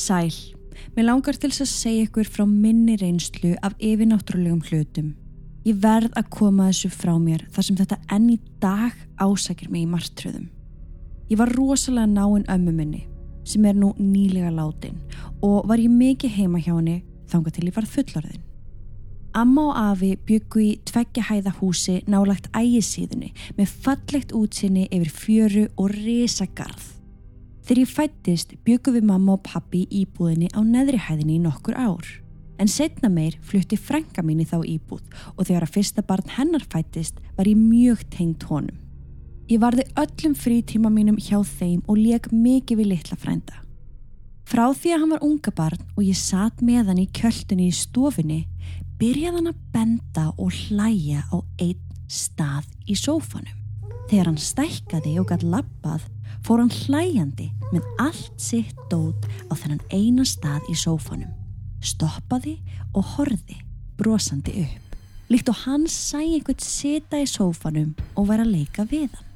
Sæl. 0.00 0.32
Mér 0.96 1.10
langar 1.10 1.36
til 1.36 1.50
að 1.52 1.68
segja 1.68 2.06
ykkur 2.06 2.28
frá 2.28 2.46
minni 2.48 2.96
reynslu 2.96 3.52
af 3.62 3.74
yfirnáttúrulegum 3.76 4.62
hlutum. 4.70 5.12
Ég 5.68 5.76
verð 5.82 6.14
að 6.16 6.30
koma 6.32 6.70
þessu 6.70 6.88
frá 6.94 7.12
mér 7.20 7.44
þar 7.52 7.66
sem 7.66 7.76
þetta 7.76 7.98
enn 8.16 8.30
í 8.32 8.38
dag 8.62 8.96
ásækir 9.20 9.68
mig 9.68 9.84
í 9.84 9.90
martröðum. 9.90 10.46
Ég 11.28 11.38
var 11.38 11.52
rosalega 11.52 12.08
náinn 12.08 12.48
ömmu 12.48 12.72
minni 12.72 13.02
sem 13.44 13.64
er 13.68 13.76
nú 13.76 13.92
nýlega 13.98 14.52
látin 14.54 14.96
og 15.44 15.68
var 15.68 15.82
ég 15.82 15.92
mikið 15.92 16.32
heima 16.38 16.62
hjá 16.62 16.72
henni 16.72 17.02
þanga 17.28 17.52
til 17.52 17.66
ég 17.68 17.76
var 17.76 17.88
fullorðin. 17.96 18.46
Amma 19.36 19.66
og 19.68 19.76
afi 19.78 20.14
byggu 20.26 20.62
í 20.64 20.70
tveggja 20.88 21.26
hæða 21.28 21.52
húsi 21.60 22.00
nálagt 22.10 22.48
ægisíðunni 22.56 23.34
með 23.58 23.76
fallegt 23.84 24.32
útsinni 24.34 24.88
yfir 24.88 25.12
fjöru 25.20 25.66
og 25.76 25.92
risagarð. 25.92 26.99
Þegar 27.70 27.84
ég 27.84 27.90
fættist 27.94 28.52
byggu 28.66 28.92
við 28.96 29.04
mamma 29.06 29.36
og 29.36 29.44
pappi 29.46 29.84
íbúðinni 29.94 30.48
á 30.50 30.58
neðri 30.58 30.98
hæðinni 30.98 31.36
í 31.36 31.42
nokkur 31.44 31.76
ár. 31.78 32.08
En 32.58 32.66
setna 32.66 33.06
meir 33.06 33.36
flutti 33.46 33.78
frænga 33.78 34.24
mín 34.26 34.40
í 34.42 34.46
þá 34.50 34.64
íbúð 34.66 35.04
og 35.36 35.44
þegar 35.44 35.68
að 35.68 35.76
fyrsta 35.76 36.02
barn 36.08 36.32
hennar 36.34 36.66
fættist 36.66 37.22
var 37.36 37.46
ég 37.46 37.54
mjög 37.54 38.02
tengt 38.10 38.48
honum. 38.50 38.74
Ég 39.46 39.62
varði 39.62 39.86
öllum 40.02 40.34
frítíma 40.34 40.90
mínum 40.90 41.22
hjá 41.22 41.38
þeim 41.46 41.86
og 41.86 42.02
leik 42.02 42.26
mikið 42.34 42.82
við 42.82 42.90
litla 42.96 43.22
frænda. 43.22 43.62
Frá 44.42 44.66
því 44.74 44.96
að 44.96 45.04
hann 45.04 45.14
var 45.14 45.26
unga 45.30 45.56
barn 45.62 45.88
og 45.94 46.02
ég 46.02 46.18
satt 46.18 46.66
með 46.66 46.90
hann 46.90 47.06
í 47.06 47.08
kjöldunni 47.14 47.70
í 47.70 47.80
stofinni 47.84 48.40
byrjaði 48.98 49.36
hann 49.38 49.52
að 49.54 49.66
benda 49.70 50.32
og 50.34 50.50
hlæja 50.66 51.22
á 51.30 51.38
einn 51.62 51.86
stað 52.10 52.66
í 52.90 52.98
sófanum. 52.98 53.54
Þegar 54.10 54.32
hann 54.32 54.42
stækkaði 54.42 55.20
og 55.22 55.30
gætt 55.30 55.46
lappað 55.46 56.10
fór 56.46 56.62
hann 56.62 56.72
hlæjandi 56.72 57.50
með 57.70 57.86
allt 58.02 58.36
sitt 58.40 58.76
dót 58.90 59.26
á 59.48 59.54
þennan 59.54 59.82
eina 59.94 60.26
stað 60.26 60.68
í 60.72 60.76
sófanum. 60.78 61.32
Stoppaði 61.80 62.58
og 62.92 63.16
horði 63.16 63.60
brosandi 64.00 64.64
upp. 64.64 64.96
Líkt 65.30 65.50
og 65.52 65.60
hann 65.64 65.86
sæ 65.86 66.24
einhvern 66.24 66.62
sita 66.64 67.20
í 67.20 67.26
sófanum 67.30 67.92
og 68.18 68.30
var 68.30 68.42
að 68.42 68.54
leika 68.56 68.86
við 68.88 69.12
hann. 69.12 69.26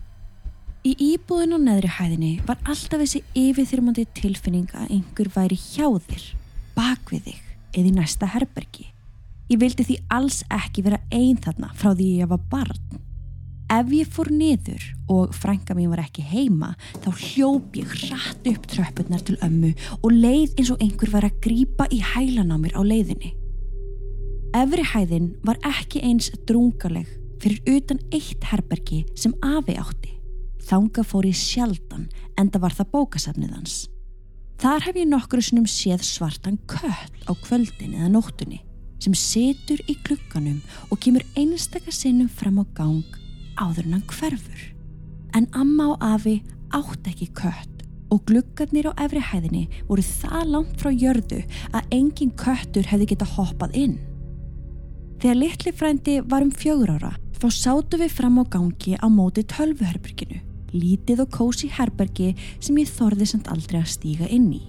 Í 0.84 0.92
íbúðin 1.14 1.56
á 1.56 1.58
neðri 1.62 1.88
hæðinni 1.96 2.32
var 2.44 2.58
alltaf 2.68 3.00
þessi 3.00 3.22
yfirþyrmandi 3.40 4.04
tilfinning 4.18 4.68
að 4.76 4.90
einhver 4.98 5.30
væri 5.32 5.56
hjá 5.56 5.86
þér, 5.88 6.26
bak 6.76 7.14
við 7.14 7.30
þig 7.30 7.38
eða 7.72 7.88
í 7.88 7.94
næsta 7.96 8.28
herbergi. 8.34 8.90
Ég 9.48 9.60
vildi 9.60 9.86
því 9.86 9.96
alls 10.12 10.42
ekki 10.52 10.84
vera 10.84 11.00
einn 11.12 11.40
þarna 11.40 11.70
frá 11.76 11.94
því 11.94 12.10
ég 12.18 12.28
var 12.28 12.44
barn. 12.52 13.00
Ef 13.74 13.88
ég 13.90 14.06
fór 14.06 14.28
niður 14.30 14.82
og 15.10 15.32
frænka 15.34 15.74
mín 15.74 15.90
var 15.90 16.04
ekki 16.04 16.22
heima 16.22 16.74
þá 17.02 17.08
hljóp 17.10 17.78
ég 17.80 17.94
hratt 18.04 18.44
upp 18.46 18.66
tröppurnar 18.70 19.24
til 19.26 19.34
ömmu 19.42 19.72
og 19.96 20.12
leið 20.12 20.52
eins 20.60 20.70
og 20.70 20.84
einhver 20.84 21.10
var 21.10 21.26
að 21.26 21.40
grípa 21.42 21.88
í 21.90 21.98
hælan 22.12 22.52
á 22.54 22.56
mér 22.60 22.76
á 22.78 22.82
leiðinni. 22.86 23.32
Efri 24.54 24.84
hæðin 24.92 25.32
var 25.42 25.58
ekki 25.66 26.04
eins 26.06 26.28
drungaleg 26.46 27.08
fyrir 27.42 27.80
utan 27.80 27.98
eitt 28.14 28.46
herbergi 28.52 29.00
sem 29.18 29.34
afi 29.42 29.74
átti. 29.80 30.12
Þanga 30.68 31.02
fór 31.02 31.26
ég 31.26 31.40
sjaldan 31.40 32.06
en 32.38 32.52
það 32.54 32.64
var 32.68 32.78
það 32.78 32.92
bókasafnið 32.94 33.58
hans. 33.58 33.76
Þar 34.62 34.86
hef 34.86 35.02
ég 35.02 35.10
nokkru 35.10 35.42
sinnum 35.42 35.66
séð 35.66 36.06
svartan 36.06 36.60
köll 36.70 36.94
á 37.26 37.32
kvöldin 37.42 37.98
eða 37.98 38.12
nóttunni 38.20 38.62
sem 39.02 39.18
setur 39.18 39.82
í 39.90 39.98
klukkanum 40.06 40.62
og 40.94 41.02
kemur 41.02 41.26
einstakar 41.34 41.92
sinnum 41.92 42.30
fram 42.30 42.62
á 42.62 42.64
gang 42.78 43.23
áður 43.60 43.88
en 43.88 43.96
hann 43.98 44.08
hverfur. 44.10 44.64
En 45.34 45.48
amma 45.54 45.92
og 45.94 46.04
afi 46.04 46.40
átt 46.74 47.08
ekki 47.10 47.30
kött 47.36 47.74
og 48.14 48.22
gluggarnir 48.28 48.90
á 48.90 48.92
efri 49.02 49.22
hæðinni 49.22 49.64
voru 49.88 50.04
það 50.06 50.50
langt 50.52 50.74
frá 50.80 50.90
jörðu 50.92 51.40
að 51.74 51.94
engin 51.96 52.34
köttur 52.38 52.86
hefði 52.90 53.10
geta 53.14 53.28
hoppað 53.34 53.76
inn. 53.80 53.96
Þegar 55.22 55.40
litli 55.40 55.72
frændi 55.74 56.16
var 56.28 56.44
um 56.44 56.52
fjögur 56.52 56.94
ára 56.94 57.14
þá 57.40 57.48
sátu 57.50 57.98
við 58.00 58.14
fram 58.14 58.38
á 58.38 58.44
gangi 58.46 58.94
á 59.00 59.06
móti 59.10 59.44
tölvuherberginu, 59.50 60.38
lítið 60.74 61.24
og 61.24 61.34
kósi 61.34 61.70
herbergi 61.72 62.34
sem 62.60 62.78
ég 62.78 62.92
þorði 62.92 63.28
samt 63.30 63.50
aldrei 63.52 63.80
að 63.82 63.92
stíga 63.96 64.30
inn 64.30 64.50
í. 64.52 64.62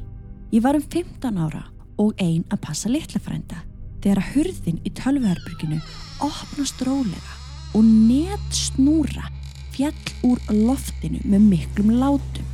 Ég 0.54 0.66
var 0.66 0.78
um 0.78 0.84
15 0.84 1.38
ára 1.38 1.66
og 2.02 2.18
ein 2.22 2.44
að 2.50 2.62
passa 2.66 2.92
litla 2.92 3.22
frænda 3.22 3.62
þegar 4.02 4.22
að 4.22 4.32
hurðin 4.36 4.84
í 4.86 4.94
tölvuherberginu 4.96 5.82
opnast 6.26 6.82
rólega 6.86 7.45
og 7.74 7.84
net 7.84 8.46
snúra 8.54 9.30
fjall 9.76 10.12
úr 10.24 10.42
loftinu 10.52 11.20
með 11.28 11.48
miklum 11.50 11.94
látum. 12.00 12.46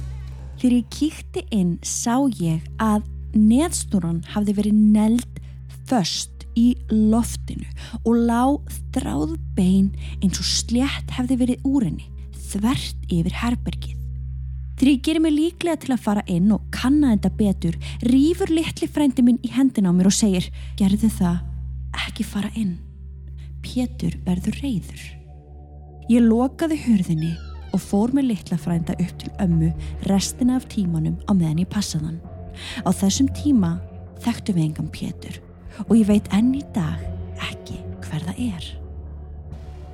Þegar 0.62 0.78
ég 0.78 0.91
kíkti 0.93 1.45
inn 1.54 1.78
sá 1.86 2.21
ég 2.39 2.65
að 2.82 3.06
neðsnúran 3.38 4.21
hafði 4.34 4.58
verið 4.58 4.82
neld 4.95 5.41
föst 5.89 6.45
í 6.58 6.74
loftinu 6.91 7.67
og 8.04 8.17
lá 8.28 8.43
þráð 8.95 9.38
bein 9.56 9.91
eins 10.21 10.41
og 10.41 10.47
slétt 10.47 11.15
hefði 11.15 11.39
verið 11.45 11.65
úr 11.67 11.88
henni 11.88 12.10
þvert 12.52 13.08
yfir 13.08 13.38
herbergið. 13.41 13.97
Þegar 14.82 14.91
ég 14.91 15.02
gerir 15.06 15.21
mig 15.21 15.36
líklega 15.36 15.82
til 15.84 15.93
að 15.93 16.06
fara 16.08 16.24
inn 16.26 16.52
og 16.56 16.63
kanna 16.74 17.13
þetta 17.13 17.32
betur, 17.38 17.76
rýfur 18.02 18.50
litli 18.50 18.89
frændi 18.89 19.24
minn 19.26 19.38
í 19.45 19.52
hendina 19.54 19.93
á 19.93 19.95
mér 19.95 20.10
og 20.10 20.17
segir 20.17 20.50
Gerðu 20.80 21.12
það, 21.19 21.43
ekki 22.08 22.26
fara 22.26 22.50
inn. 22.58 22.80
Pétur 23.65 24.17
verður 24.26 24.58
reyður. 24.62 25.04
Ég 26.12 26.26
lokaði 26.26 26.80
hurðinni 26.84 27.32
og 27.71 27.84
fór 27.84 28.12
með 28.15 28.32
litla 28.32 28.58
frænda 28.60 28.95
upp 29.00 29.13
til 29.21 29.32
ömmu 29.43 29.71
restina 30.10 30.58
af 30.60 30.67
tímanum 30.71 31.17
á 31.30 31.32
meðan 31.32 31.63
ég 31.63 31.71
passaðan. 31.71 32.19
Á 32.84 32.89
þessum 32.91 33.30
tíma 33.38 33.78
þekktu 34.24 34.56
við 34.58 34.67
engan 34.67 34.91
Pétur 34.91 35.39
og 35.88 35.95
ég 35.95 36.10
veit 36.10 36.28
enn 36.36 36.54
í 36.58 36.63
dag 36.76 37.00
ekki 37.47 37.80
hver 38.04 38.28
það 38.28 38.41
er. 38.50 38.69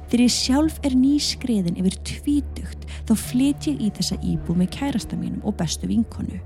Þegar 0.08 0.23
ég 0.23 0.34
sjálf 0.34 0.77
er 0.88 0.95
nýskriðin 0.95 1.80
yfir 1.82 1.97
tvítugt 2.08 2.86
þá 3.08 3.13
flyt 3.19 3.67
ég 3.67 3.82
í 3.84 3.91
þessa 3.97 4.17
íbúð 4.23 4.62
með 4.62 4.71
kærasta 4.77 5.19
mínum 5.19 5.43
og 5.43 5.58
bestu 5.60 5.89
vinkonu. 5.89 6.39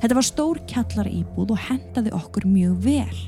Þetta 0.00 0.16
var 0.16 0.26
stór 0.26 0.62
kjallara 0.70 1.12
íbúð 1.12 1.52
og 1.56 1.62
hendaði 1.66 2.14
okkur 2.16 2.46
mjög 2.48 2.78
vel. 2.86 3.20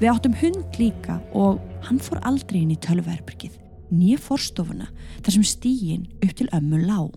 Við 0.00 0.10
áttum 0.10 0.34
hund 0.40 0.78
líka 0.80 1.20
og 1.38 1.60
hann 1.86 2.00
fór 2.02 2.18
aldrei 2.26 2.62
inn 2.64 2.72
í 2.74 2.80
tölverbergið, 2.82 3.54
nýja 3.94 4.18
forstofuna 4.18 4.88
þar 5.20 5.36
sem 5.36 5.44
stígin 5.46 6.08
upp 6.18 6.34
til 6.38 6.48
ömmu 6.56 6.80
lág. 6.82 7.12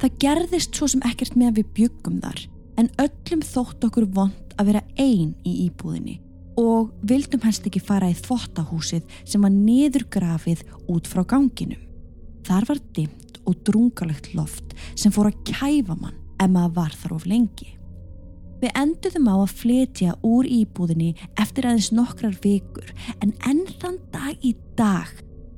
Það 0.00 0.20
gerðist 0.22 0.76
svo 0.76 0.86
sem 0.92 1.02
ekkert 1.08 1.34
með 1.34 1.50
að 1.50 1.58
við 1.58 1.72
byggum 1.80 2.20
þar 2.22 2.44
en 2.80 2.92
öllum 3.02 3.42
þótt 3.48 3.86
okkur 3.88 4.06
vond 4.14 4.56
að 4.60 4.70
vera 4.70 4.84
einn 5.00 5.34
í 5.42 5.54
íbúðinni 5.66 6.20
og 6.60 6.92
vildum 7.04 7.42
helst 7.44 7.66
ekki 7.68 7.82
fara 7.84 8.08
í 8.08 8.16
þvottahúsið 8.16 9.04
sem 9.28 9.42
var 9.44 9.52
niðurgrafið 9.52 10.62
út 10.92 11.08
frá 11.10 11.24
ganginum. 11.28 11.82
Þar 12.46 12.68
var 12.70 12.82
dimt 12.96 13.40
og 13.44 13.58
drungalegt 13.66 14.32
loft 14.38 14.76
sem 14.94 15.12
fór 15.12 15.32
að 15.32 15.42
kæfa 15.50 15.96
mann 15.98 16.16
ef 16.40 16.52
maður 16.52 16.76
var 16.78 16.96
þar 17.00 17.16
of 17.18 17.26
lengi. 17.28 17.75
Við 18.62 18.72
enduðum 18.80 19.28
á 19.28 19.36
að 19.36 19.54
flytja 19.60 20.14
úr 20.24 20.46
íbúðinni 20.48 21.12
eftir 21.42 21.68
aðeins 21.68 21.90
nokkrar 21.92 22.36
vikur 22.40 22.88
en 23.20 23.34
enn 23.44 23.66
þann 23.82 23.98
dag 24.14 24.40
í 24.40 24.54
dag, 24.78 25.10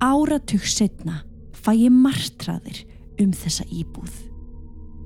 áratug 0.03 0.67
setna, 0.67 1.23
fæ 1.55 1.73
ég 1.79 1.95
martraðir 1.95 2.83
um 3.23 3.31
þessa 3.35 3.67
íbúð. 3.71 4.11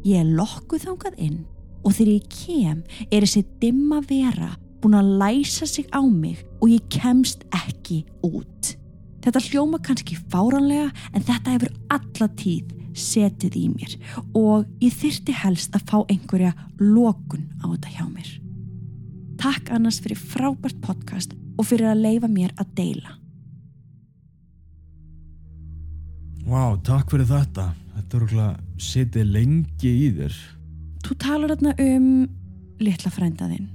Ég 0.09 0.23
er 0.25 0.35
lokkuð 0.39 0.87
þangað 0.89 1.21
inn 1.21 1.41
og 1.83 1.97
þegar 1.99 2.13
ég 2.17 2.29
kem 2.33 2.83
er 3.11 3.27
þessi 3.27 3.45
dimma 3.61 4.01
vera 4.09 4.55
búin 4.83 4.99
að 4.99 5.13
læsa 5.21 5.69
sig 5.69 5.87
á 5.93 6.01
mig 6.03 6.41
og 6.63 6.73
ég 6.73 6.89
kemst 6.91 7.45
ekki 7.55 8.03
út. 8.25 8.75
Þetta 9.23 9.45
hljóma 9.51 9.79
kannski 9.85 10.17
fáranlega 10.33 10.89
en 11.13 11.23
þetta 11.23 11.55
hefur 11.55 11.77
alla 11.93 12.29
tíð 12.41 12.73
setið 12.99 13.59
í 13.59 13.65
mér 13.73 13.97
og 14.39 14.69
ég 14.83 14.95
þyrti 14.97 15.35
helst 15.43 15.75
að 15.77 15.87
fá 15.91 15.99
einhverja 16.03 16.53
lokun 16.81 17.49
á 17.63 17.71
þetta 17.73 17.95
hjá 17.97 18.05
mér. 18.09 18.31
Takk 19.43 19.73
annars 19.75 20.01
fyrir 20.03 20.21
frábært 20.21 20.79
podcast 20.85 21.35
og 21.59 21.67
fyrir 21.69 21.91
að 21.91 22.05
leifa 22.07 22.31
mér 22.31 22.55
að 22.61 22.75
deila. 22.79 23.17
Vá, 26.43 26.75
takk 26.83 27.13
fyrir 27.13 27.29
þetta. 27.31 27.73
Þetta 27.93 28.17
er 28.17 28.25
okkur 28.27 28.81
setið 28.83 29.35
lengi 29.35 29.93
í 30.07 30.09
þér. 30.17 30.39
Þú 31.03 31.17
talar 31.23 31.53
þarna 31.55 31.75
um 31.83 32.07
litla 32.83 33.13
frændaðinn. 33.13 33.69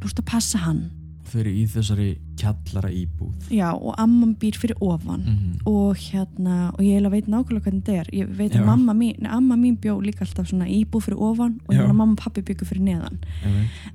Þú 0.00 0.10
ert 0.10 0.22
að 0.22 0.28
passa 0.30 0.60
hann. 0.64 0.82
Þau 1.26 1.38
eru 1.42 1.52
í 1.52 1.64
þessari 1.70 2.10
kjallara 2.36 2.90
íbúð. 2.92 3.48
Já, 3.50 3.70
og 3.74 3.94
amman 3.98 4.34
býr 4.40 4.58
fyrir 4.60 4.76
ofan 4.80 5.22
Mm 5.26 5.56
og 5.66 5.96
hérna, 5.96 6.70
og 6.74 6.80
ég 6.80 6.94
eiginlega 6.94 7.10
veit 7.10 7.26
nákvæmlega 7.26 7.64
hvernig 7.64 7.82
þetta 7.82 8.00
er. 8.00 8.10
Ég 8.12 8.28
veit 8.38 8.52
að 8.52 8.60
Já. 8.60 8.66
mamma 8.66 8.92
mín, 8.94 9.26
amma 9.26 9.56
mín 9.56 9.76
bjó 9.76 10.00
líka 10.00 10.22
alltaf 10.22 10.46
svona 10.48 10.68
íbúð 10.70 11.02
fyrir 11.08 11.18
ofan 11.18 11.60
og 11.66 11.74
að 11.74 11.94
mamma 11.94 12.12
og 12.12 12.18
pappi 12.18 12.42
byggu 12.42 12.64
fyrir 12.64 12.82
neðan. 12.82 13.18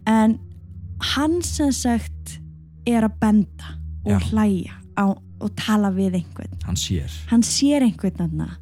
En 0.06 0.40
hann 1.16 1.42
sem 1.42 1.72
sagt 1.72 2.40
er 2.86 3.04
að 3.04 3.20
benda 3.22 3.78
og 4.06 4.12
Já. 4.12 4.20
hlæja 4.32 4.74
á, 4.98 5.16
og 5.42 5.56
tala 5.56 5.92
við 5.92 6.20
einhvern. 6.20 6.60
Hann 6.66 6.76
sér. 6.76 7.10
Hann 7.30 7.42
sér 7.42 7.82
einhvern 7.82 8.42
og 8.42 8.58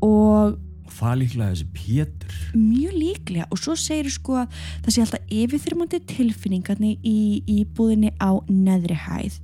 og 0.00 0.58
það 1.00 1.16
líklega 1.20 1.54
þessi 1.54 1.66
Pétur. 1.74 2.36
Mjög 2.54 2.94
líklega 2.96 3.46
og 3.50 3.60
svo 3.60 3.74
segir 3.78 4.10
sko 4.12 4.36
að 4.42 4.58
það 4.84 4.94
sé 4.94 5.04
alltaf 5.04 5.32
yfirþyrmandi 5.40 6.00
tilfinningarnir 6.10 7.06
í 7.06 7.16
íbúðinni 7.56 8.12
á 8.20 8.30
neðri 8.48 8.96
hæð. 9.06 9.38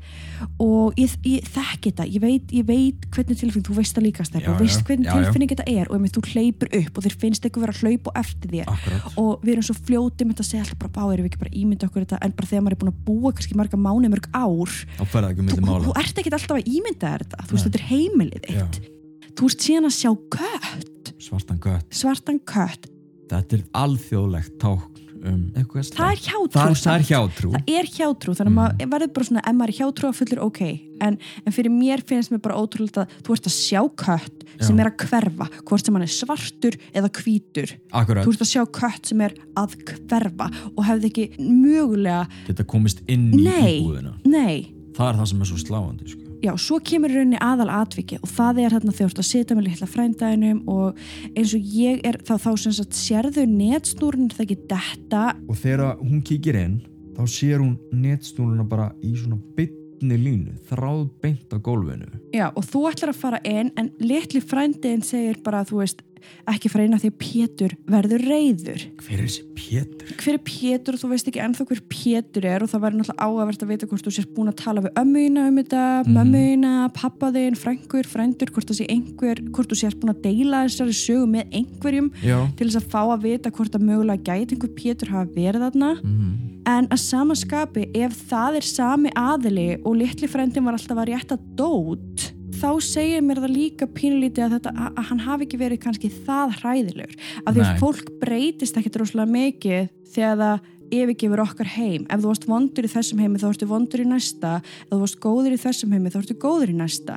Og 0.62 0.96
ég, 1.00 1.16
ég 1.26 1.48
þekki 1.54 1.92
þetta 1.92 2.08
ég 2.12 2.24
veit, 2.24 2.54
ég 2.54 2.66
veit 2.68 3.06
hvernig 3.14 3.40
tilfinning, 3.40 3.66
þú 3.66 3.76
veist 3.78 3.96
það 3.96 4.06
líka 4.08 4.26
stærn 4.28 4.46
Já, 4.46 4.50
og 4.52 4.62
veist 4.62 4.80
já, 4.80 4.86
hvernig 4.88 5.08
já, 5.08 5.12
já. 5.12 5.26
tilfinning 5.26 5.52
þetta 5.54 5.68
er 5.72 5.90
og 5.90 6.06
ef 6.06 6.16
þú 6.16 6.24
hleypur 6.32 6.72
upp 6.80 6.98
og 7.00 7.06
þér 7.06 7.18
finnst 7.24 7.46
eitthvað 7.46 7.66
vera 7.66 7.76
að 7.76 7.82
hlaupa 7.84 8.12
á 8.12 8.18
eftir 8.22 8.52
þér. 8.56 8.72
Akkurat. 8.74 9.20
Og 9.22 9.46
við 9.46 9.54
erum 9.56 9.68
svo 9.70 9.78
fljótið 9.80 10.28
með 10.28 10.36
þetta 10.36 10.46
að 10.46 10.50
segja 10.50 10.64
alltaf 10.66 10.82
bara 10.82 10.94
bá, 10.96 11.02
erum 11.06 11.26
við 11.26 11.30
ekki 11.32 11.42
bara 11.44 11.52
að 11.52 11.60
ímynda 11.62 11.88
okkur 11.90 12.06
þetta? 12.06 12.20
En 12.26 12.36
bara 12.36 12.50
þegar 12.52 12.66
maður 12.66 12.76
er 12.76 12.82
búin 12.82 12.92
að 12.92 13.00
búa 13.06 13.32
kannski 13.36 13.58
marga 13.58 13.80
mánu 13.80 14.12
mörg 14.12 14.28
ár 14.36 14.76
þú, 14.96 15.80
þú, 15.86 15.96
ert 15.96 16.20
ekki 16.20 16.34
alltaf 16.36 16.58
að 16.58 16.68
ímynda 16.76 17.14
þetta. 17.16 17.46
Þú 17.46 17.56
veist 17.56 17.68
þetta 17.70 17.82
er 17.82 17.88
heimilið 17.90 18.52
Já. 18.52 18.66
þitt 18.66 18.92
þú 19.36 19.50
ert 19.50 19.64
síðan 19.66 19.88
að 19.90 19.96
sjá 19.96 20.12
kött 20.32 20.92
svartan 21.26 21.58
gött 21.62 21.88
svartan 22.02 22.38
kött, 22.46 22.86
þetta 23.32 23.58
er 23.60 23.64
alþjóðlegt 23.82 24.56
tákn 24.62 25.02
um 25.26 25.38
eitthvað 25.56 25.88
það 25.96 26.10
er 26.12 26.20
hjátrú 26.22 26.50
það 26.54 26.74
það 26.84 26.96
er 27.00 27.04
hjátrú. 27.08 27.48
Það 27.56 27.70
er 27.72 27.86
hjátrú 27.96 28.34
þannig 28.36 28.52
að 28.52 28.56
Mm. 28.56 28.58
maður 28.60 28.90
verður 28.92 29.12
bara 29.16 29.26
svona 29.26 29.42
ef 29.48 29.54
maður 29.56 29.72
er 29.72 29.78
hjátrú 29.80 30.08
að 30.10 30.18
fullur 30.20 30.40
ok. 30.44 30.60
En, 31.00 31.16
en 31.46 31.52
fyrir 31.56 31.72
mér 31.72 32.02
finnst 32.06 32.30
mér 32.30 32.42
bara 32.44 32.58
ótrúlega 32.60 33.02
að 33.06 33.14
þú 33.26 33.32
ert 33.34 33.48
að 33.48 33.56
sjá 33.56 33.80
kött 34.04 34.44
sem 34.60 34.76
Já. 34.76 34.80
er 34.84 34.90
að 34.92 34.96
hverfa 35.08 35.48
hvort 35.66 35.84
sem 35.88 35.94
hann 35.96 36.04
er 36.06 36.12
svartur 36.14 36.76
eða 36.94 37.10
hvítur. 37.16 37.72
Akkurat. 37.92 38.24
Þú 38.28 38.34
ert 38.36 38.44
að 38.46 38.52
sjá 38.52 38.62
kött 38.78 39.06
sem 39.10 39.20
er 39.26 39.34
að 39.56 39.74
hverfa 39.88 40.46
og 40.76 40.84
hefði 40.86 41.10
ekki 41.10 41.26
mögulega 41.40 42.28
geta 42.46 42.64
komist 42.68 43.02
inn 43.08 43.32
í 43.34 43.42
Nei. 43.48 43.80
íbúðina. 43.80 44.14
nei, 44.28 44.72
það 44.94 45.08
er 45.10 45.18
það 45.22 45.26
sem 45.32 45.40
er 45.42 45.50
svo 45.50 45.58
sláandi 45.64 46.12
sko. 46.12 46.25
Já, 46.44 46.52
svo 46.60 46.78
kemur 46.84 47.12
rauninni 47.12 47.38
aðal 47.42 47.68
atviki 47.78 48.18
og 48.22 48.28
það 48.30 48.60
er 48.64 48.76
hérna 48.76 48.94
þegar 48.94 49.12
þú 49.12 49.12
ert 49.12 49.22
að 49.22 49.28
sitja 49.30 49.56
með 49.56 49.68
litla 49.68 49.88
frændaðinum 49.90 50.60
og 50.72 51.00
eins 51.32 51.54
og 51.56 51.72
ég 51.76 52.04
er 52.06 52.20
þá, 52.26 52.34
þá 52.44 52.50
sem 52.62 52.76
sagt 52.76 52.98
sérðu 52.98 53.46
netstúrin 53.50 54.30
það 54.32 54.44
ekki 54.46 54.58
detta. 54.70 55.24
Og 55.48 55.58
þegar 55.60 55.96
hún 56.02 56.22
kíkir 56.26 56.60
inn 56.60 56.78
þá 57.16 57.22
sér 57.32 57.62
hún 57.62 57.76
netstúluna 57.96 58.66
bara 58.68 58.90
í 59.04 59.14
svona 59.16 59.38
bytni 59.56 60.18
línu 60.20 60.56
þráð 60.68 61.06
beint 61.22 61.54
á 61.54 61.58
gólfinu. 61.58 62.10
Já, 62.36 62.50
og 62.52 62.66
þú 62.68 62.84
ætlar 62.90 63.14
að 63.14 63.22
fara 63.22 63.40
inn 63.48 63.72
en 63.80 63.92
litli 64.02 64.42
frændiðin 64.44 65.06
segir 65.06 65.40
bara 65.44 65.64
þú 65.68 65.80
veist, 65.80 66.04
ekki 66.46 66.70
fara 66.70 66.84
inn 66.86 66.94
af 66.94 67.02
því 67.02 67.10
að 67.10 67.18
Pétur 67.22 67.72
verður 67.90 68.22
reyður. 68.30 68.82
hver 69.02 69.18
er 69.18 69.26
þessi 69.26 69.44
Pétur? 69.56 70.12
Hver 70.22 70.34
er 70.36 70.42
Pétur 70.46 70.94
og 70.94 71.00
þú 71.02 71.08
veist 71.10 71.28
ekki 71.30 71.42
ennþá 71.42 71.66
hver 71.66 71.80
Pétur 71.90 72.44
er 72.46 72.62
og 72.62 72.70
það 72.70 72.82
væri 72.84 72.98
náttúrulega 73.00 73.26
áhugavert 73.26 73.62
að 73.64 73.70
vita 73.72 73.86
hvort 73.90 74.06
þú 74.06 74.12
sést 74.16 74.32
búin 74.36 74.50
að 74.52 74.58
tala 74.62 74.80
við 74.86 74.92
ömmuina 75.02 75.46
um 75.48 75.56
þetta, 75.56 75.82
mm 76.04 76.06
Mhm. 76.06 76.16
mömmuina, 76.16 76.72
pappaðin, 76.94 77.56
frængur, 77.58 78.06
frændur, 78.06 78.50
hvort 78.54 78.66
það 78.70 78.78
sé 78.80 78.86
einhver, 78.88 79.40
hvort 79.50 79.68
þú 79.70 79.76
sést 79.80 79.98
búin 80.00 80.14
að 80.14 80.22
deila 80.22 80.64
þessari 80.66 80.94
sögu 80.94 81.26
með 81.26 81.44
einhverjum 81.52 82.10
já 82.22 82.38
til 82.56 82.66
þess 82.68 82.80
að 82.82 82.90
fá 82.90 83.02
að 83.16 83.22
vita 83.22 83.50
hvort 83.50 83.72
að 83.74 83.86
mögulega 83.88 84.22
gæti 84.22 84.54
einhver 84.56 84.74
Pétur 84.76 85.08
hafa 85.08 85.30
verið 85.34 85.66
þarna. 85.70 85.94
mm 86.02 86.52
En 86.66 86.88
að 86.88 86.98
sama 86.98 87.34
skapi, 87.34 87.84
ef 87.94 88.12
það 88.28 88.56
er 88.56 88.60
sami 88.66 89.10
aðili 89.14 89.78
og 89.86 89.94
litli 90.00 90.26
frendin 90.26 90.64
var 90.64 90.74
alltaf 90.74 90.98
að 90.98 91.12
rétta 91.14 91.38
dót, 91.54 92.32
þá 92.60 92.70
segir 92.84 93.24
mér 93.24 93.42
það 93.44 93.54
líka 93.56 93.88
pínlítið 93.96 94.46
að, 94.46 94.54
þetta, 94.56 94.72
að, 94.86 95.02
hann 95.10 95.24
hafi 95.26 95.46
ekki 95.46 95.60
verið 95.60 95.82
kannski 95.84 96.12
það 96.26 96.56
hræðilegur. 96.60 97.18
Af 97.44 97.52
því 97.56 97.66
að 97.66 97.82
fólk 97.82 98.08
breytist 98.22 98.80
ekkit 98.80 98.98
rosalega 99.02 99.34
mikið 99.36 99.92
þegar 100.14 100.40
það 100.42 100.72
yfirgefur 100.86 101.42
okkar 101.42 101.70
heim. 101.74 102.04
Ef 102.06 102.20
þú 102.22 102.30
varst 102.30 102.44
vondur 102.46 102.86
í 102.86 102.90
þessum 102.92 103.22
heimi 103.22 103.40
þá 103.42 103.46
ertu 103.48 103.66
vondur 103.70 104.02
í 104.04 104.06
næsta. 104.06 104.52
Ef 104.86 104.92
þú 104.92 105.00
varst 105.02 105.18
góður 105.24 105.56
í 105.56 105.62
þessum 105.62 105.94
heimi 105.96 106.12
þá 106.14 106.20
ertu 106.20 106.36
góður 106.44 106.72
í 106.72 106.76
næsta. 106.78 107.16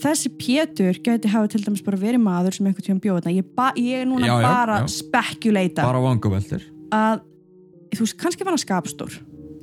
Þessi 0.00 0.30
Pétur 0.38 1.00
gæti 1.04 1.32
hafa 1.32 1.50
til 1.50 1.64
dæmis 1.64 1.82
bara 1.84 1.98
verið 2.00 2.22
maður 2.22 2.56
sem 2.56 2.68
einhvern 2.70 3.02
bjóða 3.02 3.24
þetta. 3.26 3.34
Ég, 3.34 3.82
ég 3.90 4.04
er 4.04 4.08
núna 4.08 4.30
Já, 4.30 4.36
já, 4.36 4.46
bara 4.46 4.78
já. 4.80 4.86
spekuleita 4.94 5.84
bara 5.84 6.04
vangaveltir 6.06 6.64
að, 6.94 7.20
þú 7.92 8.06
veist, 8.06 8.16
kannski 8.22 8.46
var 8.46 8.54
hann 8.54 8.62
skapstór 8.62 9.18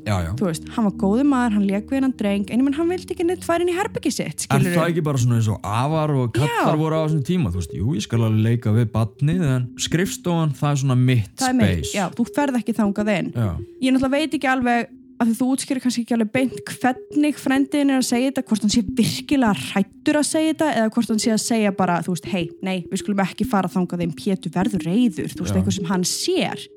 já 0.08 0.16
já 0.24 0.32
þú 0.40 0.48
veist, 0.50 0.68
hann 0.76 0.88
var 0.88 0.96
góður 1.04 1.28
maður, 1.30 1.56
hann 1.58 1.68
leik 1.68 1.92
við 1.92 2.06
hann 2.08 2.16
dreng 2.22 2.48
en 2.50 2.62
ég 2.62 2.66
menn 2.68 2.78
hann 2.80 2.92
vildi 2.94 3.14
ekki 3.16 3.28
neitt 3.28 3.46
færa 3.48 3.66
inn 3.66 3.72
í 3.74 3.78
herbyggi 3.78 4.14
sitt 4.16 4.48
Er 4.50 4.64
það 4.66 4.84
ekki 4.88 5.04
bara 5.06 5.22
svona 5.22 5.40
eins 5.42 5.50
og 5.52 5.60
afar 5.68 6.16
og 6.16 6.34
kallar 6.38 6.74
Já. 6.74 6.82
voru 6.82 6.98
á 6.98 7.02
þessum 7.06 7.24
tíma? 7.28 7.52
Þú 7.54 7.62
veist, 7.62 7.74
jú, 7.78 7.88
ég 7.98 8.06
skal 8.08 8.24
alveg 8.24 8.46
leika 8.48 8.74
við 8.76 8.92
badnið 8.96 9.48
en 9.52 9.68
skrifstofan, 9.88 10.56
það 10.58 10.72
er 10.72 10.82
svona 10.84 11.00
mitt 11.02 11.34
það 11.42 11.50
er 11.50 11.74
space. 11.84 11.96
já, 11.98 12.06
þú 12.16 12.28
ferð 12.36 12.62
ekki 12.62 12.78
þangað 12.78 13.12
inn 13.18 13.34
Já. 13.36 13.50
ég 13.84 13.92
náttúrulega 13.98 14.16
veit 14.18 14.40
ekki 14.40 14.50
alveg 14.56 14.94
að 15.18 15.32
þú 15.34 15.46
útskýrir 15.56 15.82
kannski 15.82 16.04
ekki 16.04 16.14
alveg 16.14 16.30
beint 16.30 16.60
hvernig 16.70 17.40
frendin 17.42 17.90
er 17.90 18.02
að 18.04 18.06
segja 18.06 18.30
þetta, 18.30 18.44
hvort 18.52 18.66
hann 18.68 18.74
sé 18.76 18.84
virkilega 19.00 19.54
hrættur 19.72 20.20
að 20.20 20.28
segja 20.30 20.52
þetta 20.54 20.68
eða 20.78 20.92
hvort 20.94 21.10
hann 21.10 21.22
sé 21.24 21.32
að 21.34 21.42
segja 21.42 21.72
bara, 21.74 21.96
þú 22.06 22.14
veist, 22.14 22.28
hei, 22.30 22.44
nei, 22.62 22.76
við 22.92 23.02
skulum 23.02 23.24
ekki 23.26 23.48
fara 23.50 23.72
þangað 23.74 24.04
inn, 24.06 24.14
Pétur 24.14 24.54
verður 24.54 24.86
reyður 24.86 25.34
þú 25.34 25.42
veist, 25.48 25.56
eitthvað 25.58 25.78
sem 25.80 25.90
hann 25.90 26.06
sér 26.06 26.68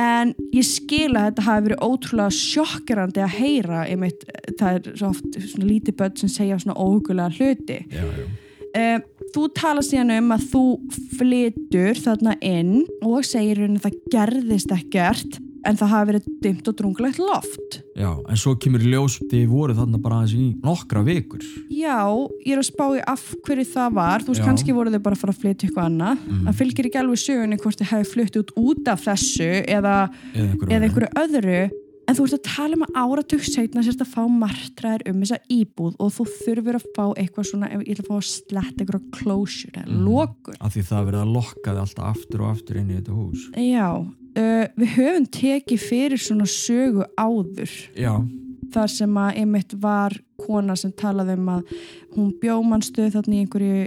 en 0.00 0.34
ég 0.56 0.66
skil 0.66 1.10
að 1.14 1.30
þetta 1.30 1.46
hafi 1.48 1.66
verið 1.68 1.82
ótrúlega 1.86 2.36
sjokkerandi 2.36 3.24
að 3.24 3.34
heyra 3.36 3.82
einmitt, 3.86 4.24
það 4.58 4.78
er 4.78 4.94
svo 4.94 5.10
oft 5.12 5.40
svona 5.44 5.68
lítið 5.68 5.98
börn 6.00 6.20
sem 6.20 6.32
segja 6.32 6.60
svona 6.62 6.78
óhugulega 6.80 7.34
hluti 7.36 7.82
Já, 7.90 8.04
já. 8.04 8.28
Um, 8.70 9.02
þú 9.34 9.44
tala 9.58 9.82
síðan 9.82 10.12
um 10.14 10.28
að 10.30 10.42
þú 10.52 10.64
flytur 11.18 11.98
þarna 11.98 12.36
inn 12.38 12.84
og 13.02 13.24
segir 13.26 13.64
henni 13.64 13.80
að 13.80 13.88
það 13.88 13.96
gerðist 14.14 14.74
ekkert 14.76 15.40
en 15.66 15.76
það 15.76 15.90
hafi 15.92 16.08
verið 16.12 16.28
dimt 16.42 16.68
og 16.70 16.76
drungulegt 16.78 17.18
loft. 17.18 17.80
Já, 17.96 18.10
en 18.28 18.36
svo 18.40 18.54
kemur 18.56 18.80
ljós 18.80 19.18
þið 19.30 19.46
voru 19.50 19.74
þarna 19.76 20.00
bara 20.00 20.20
aðeins 20.22 20.34
í 20.38 20.46
nokkra 20.64 21.02
vikur. 21.04 21.42
Já, 21.70 21.98
ég 22.46 22.52
er 22.56 22.62
að 22.62 22.68
spá 22.70 22.86
í 22.96 23.02
af 23.06 23.26
hverju 23.46 23.66
það 23.74 23.92
var, 24.00 24.20
þú 24.24 24.32
veist, 24.34 24.40
Já. 24.42 24.46
kannski 24.48 24.72
voru 24.76 24.90
þau 24.94 25.02
bara 25.02 25.16
að 25.18 25.22
fara 25.24 25.32
að 25.36 25.42
flytja 25.44 25.68
eitthvað 25.68 25.90
annað. 25.90 26.24
Mm. 26.30 26.40
Það 26.48 26.58
fylgir 26.62 26.88
ekki 26.90 27.02
alveg 27.02 27.22
sögunni 27.26 27.60
hvort 27.60 27.78
þau 27.84 27.90
hefði 27.92 28.10
flytt 28.14 28.40
út 28.40 28.50
út 28.56 28.88
af 28.94 29.04
þessu 29.04 29.50
eða, 29.66 29.94
Eða 30.34 30.48
einhverju. 30.48 30.72
eða 30.72 30.84
einhverju 30.88 31.14
öðru. 31.24 31.70
En 32.10 32.16
þú 32.18 32.24
ert 32.26 32.32
að 32.34 32.46
tala 32.56 32.74
um 32.74 32.82
að 32.82 32.96
áratug 32.98 33.42
setna 33.46 33.82
sérst 33.86 34.00
að 34.02 34.08
fá 34.10 34.22
martraðir 34.26 35.04
um 35.12 35.20
þessa 35.22 35.36
íbúð 35.46 35.92
og 36.02 36.08
þú 36.10 36.24
þurfur 36.40 36.78
að 36.80 36.86
fá 36.96 37.04
eitthvað 37.22 37.46
svona, 37.46 37.68
ég 37.70 37.84
ætla 37.92 38.02
að 38.02 38.08
fá 38.08 38.16
að 38.16 38.24
sletta 38.26 38.82
eitthvað 38.82 39.04
closure 39.14 39.70
eða 39.78 39.86
Mhm. 39.94 40.08
lokun. 40.08 40.56
Af 40.60 40.74
því 40.74 40.82
það 40.88 40.98
er 40.98 41.06
verið 41.12 41.22
að 41.22 41.32
lokka 41.36 41.70
þið 41.70 41.82
alltaf 41.84 42.08
aftur 42.10 42.40
og 42.40 42.50
aftur 42.56 42.76
inn 42.80 42.90
í 42.90 42.96
þetta 42.98 43.14
hús. 43.14 43.44
Já, 43.54 43.86
uh, 44.36 44.66
við 44.78 44.94
höfum 44.96 45.26
tekið 45.32 45.86
fyrir 45.86 46.22
svona 46.22 46.48
sögu 46.50 47.06
áður. 47.18 47.72
Já, 47.98 48.14
þar 48.74 48.92
sem 48.92 49.18
að 49.18 49.40
einmitt 49.42 49.74
var 49.82 50.16
kona 50.40 50.76
sem 50.78 50.92
talaði 50.96 51.36
um 51.38 51.50
að 51.56 51.74
hún 52.14 52.30
bjómanstuð 52.42 53.12
þarna 53.16 53.36
í 53.36 53.42
einhverju 53.44 53.80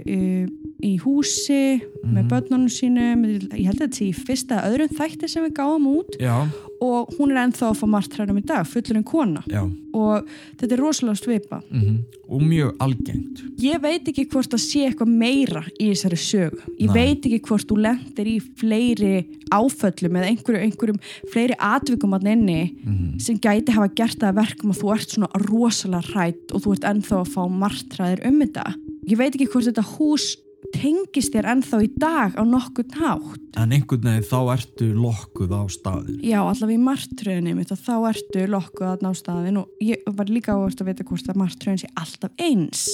í, 0.82 0.98
húsi 1.00 1.80
með 2.04 2.24
Mhm. 2.24 2.28
börnunum 2.28 2.68
sínum. 2.68 3.24
Ég 3.52 3.66
held 3.66 3.80
að 3.80 3.88
þetta 3.88 3.94
sé 3.96 4.08
í 4.10 4.14
fyrsta 4.14 4.62
öðrum 4.68 4.88
þætti 4.92 5.28
sem 5.28 5.44
við 5.44 5.52
gáum 5.56 5.86
út. 5.86 6.16
Já, 6.20 6.46
og 6.80 7.08
hún 7.18 7.30
er 7.30 7.46
ennþá 7.46 7.70
að 7.70 7.78
fá 7.80 7.86
martræðum 7.88 8.38
í 8.38 8.44
dag 8.44 8.66
fullur 8.66 8.96
en 8.96 9.04
kona. 9.04 9.42
Já. 9.48 9.70
og 9.94 10.26
þetta 10.58 10.72
er 10.72 10.80
rosalega 10.82 11.14
svipa 11.16 11.62
Mm 11.70 11.98
Og 12.28 12.40
mjög 12.42 12.72
algengt. 12.80 13.42
ég 13.60 13.80
veit 13.80 14.04
ekki 14.08 14.26
hvort 14.28 14.48
það 14.50 14.58
sé 14.58 14.80
eitthvað 14.90 15.06
meira 15.08 15.62
í 15.80 15.90
þessari 15.92 16.18
sögu. 16.18 16.58
Ég 16.80 16.90
Nei. 16.92 16.94
veit 17.14 17.22
ekki 17.22 17.40
hvort 17.46 17.66
þú 17.68 17.76
lendir 17.78 18.26
í 18.26 18.40
fleiri 18.40 19.24
áföllum 19.52 20.16
eða 20.18 20.30
einhverju, 20.32 20.60
einhverjum 20.66 20.98
fleiri 21.30 21.54
atvikum 21.60 22.10
að 22.18 22.26
inni 22.32 22.74
Mm 22.84 23.20
sem 23.20 23.38
gæti 23.38 23.68
hafa 23.70 23.94
gert 23.94 24.18
það 24.18 24.32
að 24.32 24.40
verkum 24.42 24.70
að 24.72 24.80
þú 24.82 24.94
ert 24.94 25.08
svona 25.08 25.28
rosalega 25.48 26.02
hrætt 26.12 26.52
og 26.52 26.62
þú 26.62 26.72
ert 26.72 26.84
ennþá 26.90 27.16
að 27.22 27.28
fá 27.28 27.42
martræðir 27.48 28.26
um 28.26 28.40
þetta. 28.40 28.74
Ég 29.06 29.16
veit 29.16 29.34
ekki 29.36 29.46
hvort 29.52 29.64
þetta 29.70 29.84
hús 29.96 30.36
tengist 30.74 31.34
þér 31.34 31.48
ennþá 31.54 31.80
í 31.84 31.88
dag 32.00 32.36
á 32.38 32.42
nokkurn 32.46 32.96
hátt? 32.98 33.40
En 33.60 33.74
einhvern 33.74 34.08
veginn 34.08 34.28
þá 34.28 34.38
ertu 34.54 34.90
lokkuð 34.96 35.54
á 35.54 35.62
staðin. 35.70 36.20
já, 36.24 36.40
allavega 36.40 36.78
í 36.78 36.84
martröðinni 36.84 37.56
mitt 37.58 37.72
og 37.74 37.82
þá 37.84 37.96
ertu 38.12 38.46
lokkuð 38.50 39.04
ná 39.04 39.10
staðin 39.14 39.60
og 39.62 39.84
ég 39.84 40.04
var 40.06 40.30
líka 40.30 40.54
áherslu 40.54 40.84
að 40.86 40.92
vita 40.92 41.08
hvort 41.08 41.28
að 41.28 41.40
martröðin 41.42 41.82
sé 41.84 41.90
alltaf 41.94 42.32
eins. 42.38 42.86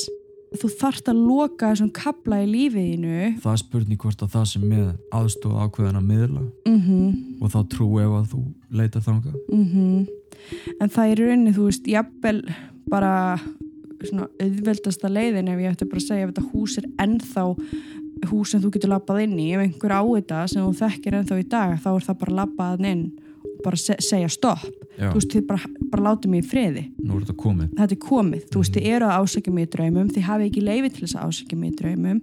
Þú 0.51 0.69
þarft 0.81 1.09
að 1.13 1.19
loka 1.23 1.69
þessum 1.71 1.93
kabla 1.95 2.41
í 2.43 2.47
lífiðinu 2.51 3.37
Það 3.39 3.53
er 3.53 3.61
spurning 3.63 4.01
hvort 4.03 4.25
að 4.25 4.33
það 4.33 4.47
sem 4.51 4.65
með 4.67 4.89
aðstofa 5.15 5.67
ákveðin 5.69 6.01
að 6.01 6.09
miðla. 6.09 6.47
Mhm. 6.67 7.05
Og 7.39 7.53
þá 7.55 7.61
trú 7.71 7.91
ef 8.03 8.17
að 8.19 8.33
þú 8.33 8.41
leitar 8.71 9.07
þangað. 9.07 9.37
mm 9.53 10.09
en 10.81 10.93
það 10.93 11.13
er 11.13 11.23
rauninni, 11.25 11.55
þú 11.57 11.67
veist, 11.69 11.89
jafnvel 11.91 12.41
bara 12.91 13.13
svona 14.09 14.29
auðveldasta 14.41 15.11
leiðin 15.13 15.51
ef 15.53 15.63
ég 15.63 15.75
ætti 15.75 15.89
bara 15.91 16.01
að 16.03 16.07
segja 16.07 16.27
ef 16.27 16.33
þetta 16.33 16.51
hús 16.53 16.77
er 16.81 16.87
ennþá 17.05 17.45
hús 18.31 18.53
sem 18.53 18.63
þú 18.63 18.73
getur 18.75 18.93
labbað 18.93 19.23
inn 19.25 19.39
í. 19.41 19.49
Ef 19.55 19.65
einhver 19.65 19.97
á 19.97 20.03
þetta 20.05 20.45
sem 20.53 20.65
þú 20.65 20.73
þekkir 20.81 21.19
ennþá 21.21 21.41
í 21.41 21.47
dag 21.51 21.77
þá 21.81 21.91
er 21.93 22.07
það 22.09 22.21
bara 22.23 22.39
labbaðan 22.41 22.91
inn 22.91 23.05
og 23.41 23.63
bara 23.65 23.81
se 23.81 23.97
segja 24.05 24.29
stopp, 24.33 24.67
þú 24.99 25.15
veist, 25.17 25.33
þið 25.33 25.47
bara, 25.49 25.71
bara 25.91 26.07
látið 26.15 26.31
mig 26.31 26.45
í 26.45 26.49
friði, 26.51 26.83
nú 27.03 27.17
er 27.17 27.25
þetta 27.27 27.37
komið. 27.45 27.69
þetta 27.79 27.97
er 27.97 28.03
komið. 28.07 28.43
Þú 28.51 28.63
veist, 28.63 28.75
þið 28.77 28.89
eru 28.95 29.05
að 29.11 29.21
ásækja 29.21 29.53
mig 29.53 29.67
í 29.69 29.71
draumum 29.77 30.09
þið 30.15 30.27
hafið 30.31 30.49
ekki 30.51 30.65
leifi 30.67 30.91
til 30.95 31.05
þess 31.07 31.17
að 31.19 31.29
ásækja 31.31 31.59
mig 31.61 31.71
í 31.73 31.77
draumum. 31.81 32.21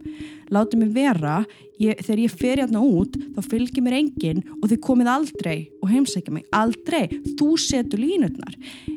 Látið 0.50 0.80
mig 0.80 0.92
vera. 0.96 1.46
Ég, 1.78 2.00
þegar 2.02 2.20
ég 2.24 2.32
fer 2.34 2.58
hérna 2.58 2.80
út, 2.82 3.14
þá 3.36 3.40
fylgir 3.52 3.84
mér 3.86 3.94
enginn 4.00 4.40
og 4.64 4.70
þið 4.72 4.80
komið 4.82 5.10
aldrei 5.14 5.58
og 5.84 5.92
heimsækja 5.92 6.34
mig, 6.34 6.46
aldrei, 6.52 7.04
þú 7.38 7.50
setur 7.62 8.00
línutnar 8.02 8.56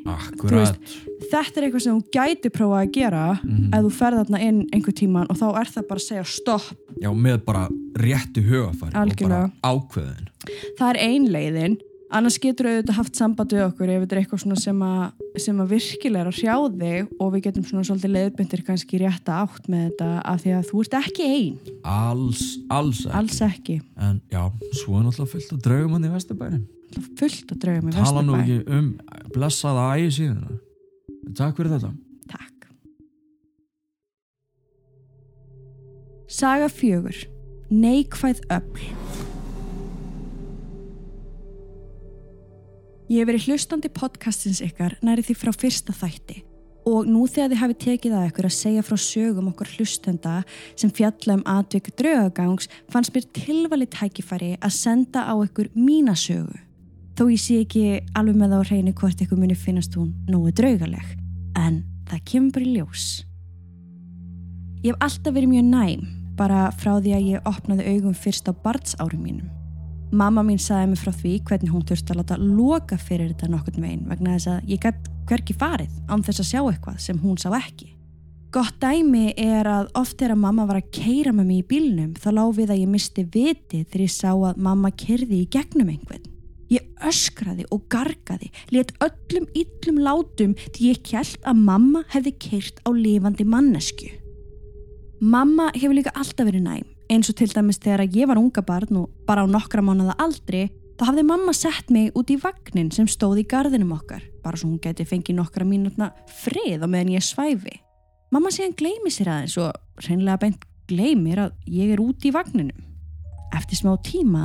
Akkurat. 0.08 0.78
þetta 1.30 1.60
er 1.60 1.66
eitthvað 1.66 1.82
sem 1.84 1.98
þú 1.98 2.06
gæti 2.14 2.48
prófa 2.54 2.78
að 2.86 2.92
gera 2.94 3.24
Mhm. 3.44 3.74
ef 3.74 3.84
þú 3.84 3.90
ferð 3.98 4.16
þarna 4.24 4.40
inn 4.40 4.62
einhver 4.72 4.94
tíman 4.96 5.26
og 5.28 5.36
þá 5.36 5.60
er 5.60 5.68
það 5.74 5.88
bara 5.88 6.00
að 6.00 6.08
segja 6.08 6.24
stopp. 6.24 6.72
Já, 7.02 7.10
með 7.12 7.44
bara 7.44 7.68
réttu 8.00 8.40
hugafæri 8.48 8.94
og 8.96 9.28
bara 9.28 9.52
ákveðin. 9.62 10.28
Það 10.78 10.88
er 10.90 10.98
ein 11.04 11.26
leiðin 11.28 11.78
annars 12.10 12.38
getur 12.42 12.68
auðvitað 12.70 12.98
haft 12.98 13.18
samband 13.18 13.54
við 13.54 13.64
okkur 13.68 13.92
ef 13.92 14.02
þetta 14.04 14.16
er 14.16 14.20
eitthvað 14.22 14.62
sem 14.64 14.82
að, 14.86 15.22
sem 15.44 15.62
að 15.62 15.72
virkilega 15.74 16.24
er 16.24 16.30
að 16.30 16.38
hrjá 16.40 16.56
þig 16.80 17.12
og 17.20 17.32
við 17.34 17.44
getum 17.46 17.66
svona 17.68 17.86
svolítið 17.86 18.14
leiðbyndir 18.16 18.64
kannski 18.66 19.00
rétta 19.02 19.38
átt 19.44 19.70
með 19.70 19.86
þetta 19.86 20.10
af 20.32 20.42
því 20.42 20.54
að 20.56 20.68
þú 20.70 20.82
ert 20.84 20.98
ekki 21.00 21.28
ein. 21.30 21.72
Alls, 21.94 22.44
alls 22.72 23.04
ekki. 23.06 23.16
Alls 23.20 23.40
ekki, 23.46 23.78
en 24.08 24.20
já, 24.32 24.42
svo 24.82 24.98
er 24.98 25.06
náttúrulega 25.06 25.32
fullt 25.36 25.56
af 25.56 25.64
draugum 25.68 25.96
hann 25.96 26.08
í 26.08 26.12
er 26.12 26.60
fullt 27.20 27.52
að 27.54 27.60
draugum 27.62 27.90
í 27.90 27.94
tala 27.94 28.22
nú 28.26 28.38
ekki 28.40 28.60
um 28.66 28.88
blessaða 29.34 29.90
ægi 29.94 30.14
síðan 30.18 30.60
takk 31.38 31.58
fyrir 31.58 31.76
þetta. 31.76 31.92
Takk. 32.30 32.70
Saga 36.30 36.70
fjögur. 36.72 37.26
Neikvæð 37.70 38.42
öfl 38.50 39.29
Ég 43.10 43.24
hef 43.24 43.26
verið 43.26 43.48
hlustandi 43.48 43.88
podcastins 43.90 44.60
ykkar 44.62 44.92
næri 45.02 45.24
því 45.26 45.34
frá 45.34 45.50
fyrsta 45.50 45.90
þætti 45.90 46.44
og 46.86 47.08
nú 47.10 47.24
þegar 47.26 47.50
þið 47.50 47.58
hafi 47.60 47.76
tekið 47.82 48.14
að 48.14 48.26
ykkur 48.28 48.46
að 48.46 48.54
segja 48.54 48.84
frá 48.86 48.96
sögum 49.02 49.48
okkur 49.50 49.72
hlustenda 49.74 50.34
sem 50.78 50.92
fjalla 50.94 51.36
um 51.40 51.42
atvik 51.50 51.90
draugagangs 51.98 52.70
fannst 52.92 53.10
mér 53.16 53.26
tilvali 53.34 53.90
tækifæri 53.90 54.52
að 54.62 54.76
senda 54.78 55.26
á 55.26 55.34
ykkur 55.42 55.72
mína 55.74 56.14
sögu. 56.14 56.54
Þó 57.18 57.26
ég 57.34 57.42
sé 57.42 57.58
ekki 57.64 57.84
alveg 58.14 58.38
með 58.38 58.56
á 58.56 58.60
hreinu 58.62 58.94
hvort 59.02 59.26
ykkur 59.26 59.42
muni 59.42 59.58
finnast 59.58 59.98
hún 59.98 60.14
nógu 60.30 60.54
draugaleg 60.62 61.14
en 61.58 61.82
það 62.06 62.26
kemur 62.30 62.56
bara 62.56 62.68
í 62.70 62.74
ljós. 62.78 63.06
Ég 64.86 64.94
hef 64.94 65.02
alltaf 65.02 65.34
verið 65.34 65.56
mjög 65.56 65.72
næm 65.74 66.10
bara 66.38 66.68
frá 66.78 66.94
því 67.02 67.18
að 67.18 67.32
ég 67.34 67.48
opnaði 67.56 67.90
augum 67.90 68.14
fyrst 68.14 68.46
á 68.46 68.54
barnsárum 68.54 69.26
mínum. 69.26 69.50
Mamma 70.10 70.42
mín 70.42 70.58
sagði 70.58 70.90
mig 70.90 70.98
frá 70.98 71.12
því 71.14 71.32
hvernig 71.46 71.70
hún 71.70 71.86
þurfti 71.86 72.10
að 72.10 72.18
láta 72.18 72.36
loka 72.42 72.96
fyrir 72.98 73.28
þetta 73.30 73.48
nokkurn 73.52 73.84
veginn 73.84 74.08
vegna 74.10 74.32
þess 74.34 74.50
að 74.50 74.72
ég 74.72 74.82
gætt 74.82 75.06
hverki 75.30 75.54
farið 75.54 75.92
án 76.10 76.24
þess 76.26 76.42
að 76.42 76.48
sjá 76.48 76.60
eitthvað 76.64 76.96
sem 77.04 77.20
hún 77.22 77.38
sá 77.38 77.46
ekki. 77.54 77.92
Gott 78.50 78.80
dæmi 78.82 79.28
er 79.38 79.68
að 79.70 79.92
oft 79.94 80.16
þegar 80.18 80.40
mamma 80.42 80.64
var 80.66 80.80
að 80.80 80.88
keira 80.96 81.30
með 81.30 81.46
mig 81.46 81.60
í 81.60 81.68
bílnum 81.70 82.16
þá 82.18 82.28
lág 82.34 82.56
við 82.56 82.72
að 82.74 82.80
ég 82.80 82.90
misti 82.90 83.22
viti 83.22 83.84
þegar 83.84 84.02
ég 84.02 84.14
sá 84.16 84.30
að 84.32 84.58
mamma 84.66 84.90
kerði 84.90 85.44
í 85.44 85.48
gegnum 85.54 85.92
einhvern. 85.94 86.26
Ég 86.70 86.86
öskraði 87.06 87.68
og 87.70 87.86
gargaði, 87.90 88.50
let 88.74 88.90
öllum 89.02 89.46
yllum 89.58 90.02
látum 90.02 90.56
því 90.74 90.90
ég 90.90 91.04
kjælt 91.06 91.46
að 91.46 91.62
mamma 91.70 92.02
hefði 92.10 92.34
keirt 92.42 92.82
á 92.82 92.90
lifandi 92.94 93.46
mannesku. 93.46 94.10
Mamma 95.22 95.70
hefur 95.76 95.94
líka 95.94 96.14
alltaf 96.18 96.50
verið 96.50 96.66
næm, 96.66 96.86
eins 97.10 97.30
og 97.30 97.36
til 97.40 97.50
dæmis 97.50 97.80
þegar 97.82 98.06
ég 98.14 98.28
var 98.30 98.38
unga 98.38 98.62
barn 98.62 99.02
og 99.02 99.10
bara 99.26 99.42
á 99.42 99.46
nokkra 99.50 99.82
mánuða 99.82 100.14
aldri, 100.22 100.68
þá 100.98 101.08
hafði 101.10 101.24
mamma 101.26 101.52
sett 101.56 101.90
mig 101.90 102.14
út 102.14 102.30
í 102.30 102.38
vagnin 102.38 102.90
sem 102.94 103.08
stóð 103.10 103.42
í 103.42 103.46
gardinum 103.50 103.94
okkar, 103.96 104.22
bara 104.44 104.58
svo 104.60 104.70
hún 104.70 104.80
geti 104.82 105.06
fengið 105.08 105.40
nokkra 105.40 105.66
mínutna 105.66 106.12
frið 106.42 106.84
á 106.84 106.88
meðan 106.88 107.14
ég 107.16 107.24
svæfi. 107.26 107.80
Mamma 108.30 108.52
síðan 108.54 108.76
gleymi 108.78 109.10
sér 109.10 109.32
aðeins 109.32 109.56
og 109.58 110.04
reynilega 110.06 110.42
beint 110.44 110.66
gleymir 110.90 111.40
að 111.46 111.56
ég 111.66 111.94
er 111.94 112.02
út 112.02 112.26
í 112.26 112.34
vagninum. 112.34 112.86
Eftir 113.58 113.80
smá 113.80 113.96
tíma 114.06 114.44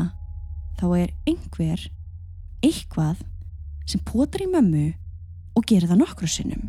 þá 0.79 0.87
er 1.03 1.13
einhver, 1.29 1.85
eitthvað 2.65 3.21
sem 3.85 4.01
potar 4.07 4.41
í 4.41 4.49
mömmu 4.49 4.87
og 5.55 5.67
gerir 5.69 5.91
það 5.91 6.01
nokkru 6.01 6.29
sinnum. 6.29 6.65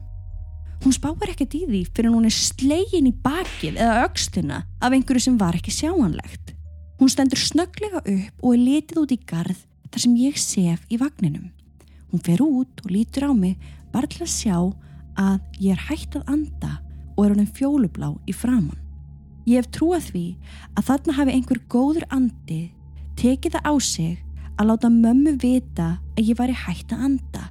Hún 0.84 0.94
spáir 0.94 1.32
ekkert 1.32 1.54
í 1.56 1.62
því 1.66 1.80
fyrir 1.96 2.12
hún 2.14 2.28
er 2.28 2.34
slegin 2.34 3.08
í 3.10 3.14
bakið 3.24 3.78
eða 3.80 4.04
öxtina 4.06 4.62
af 4.80 4.92
einhverju 4.92 5.24
sem 5.24 5.38
var 5.40 5.56
ekki 5.58 5.74
sjáanlegt. 5.74 6.52
Hún 7.00 7.10
stendur 7.12 7.40
snögglega 7.40 8.02
upp 8.02 8.44
og 8.44 8.54
er 8.54 8.62
litið 8.62 9.00
út 9.02 9.14
í 9.14 9.18
garð 9.28 9.64
þar 9.90 10.04
sem 10.04 10.16
ég 10.20 10.38
sef 10.40 10.84
í 10.92 10.98
vagninum. 11.00 11.50
Hún 12.12 12.22
fer 12.24 12.42
út 12.44 12.84
og 12.84 12.92
lítur 12.92 13.28
á 13.28 13.32
mig 13.34 13.56
bara 13.92 14.08
til 14.10 14.24
að 14.24 14.32
sjá 14.32 14.56
að 15.16 15.40
ég 15.60 15.74
er 15.74 15.86
hægt 15.88 16.16
að 16.18 16.30
anda 16.36 16.72
og 17.16 17.24
er 17.24 17.34
honum 17.34 17.50
fjólublá 17.56 18.12
í 18.28 18.34
framann. 18.36 18.78
Ég 19.46 19.62
hef 19.62 19.70
trúað 19.72 20.10
því 20.10 20.24
að 20.76 20.86
þarna 20.90 21.16
hafi 21.18 21.34
einhver 21.36 21.60
góður 21.72 22.06
andi 22.12 22.62
tekið 23.16 23.56
það 23.56 23.68
á 23.70 23.74
sig 23.80 24.16
að 24.56 24.70
láta 24.70 24.90
mömmu 24.92 25.36
vita 25.40 25.90
að 26.16 26.30
ég 26.30 26.38
væri 26.38 26.56
hægt 26.66 26.92
að 26.92 27.04
anda 27.10 27.44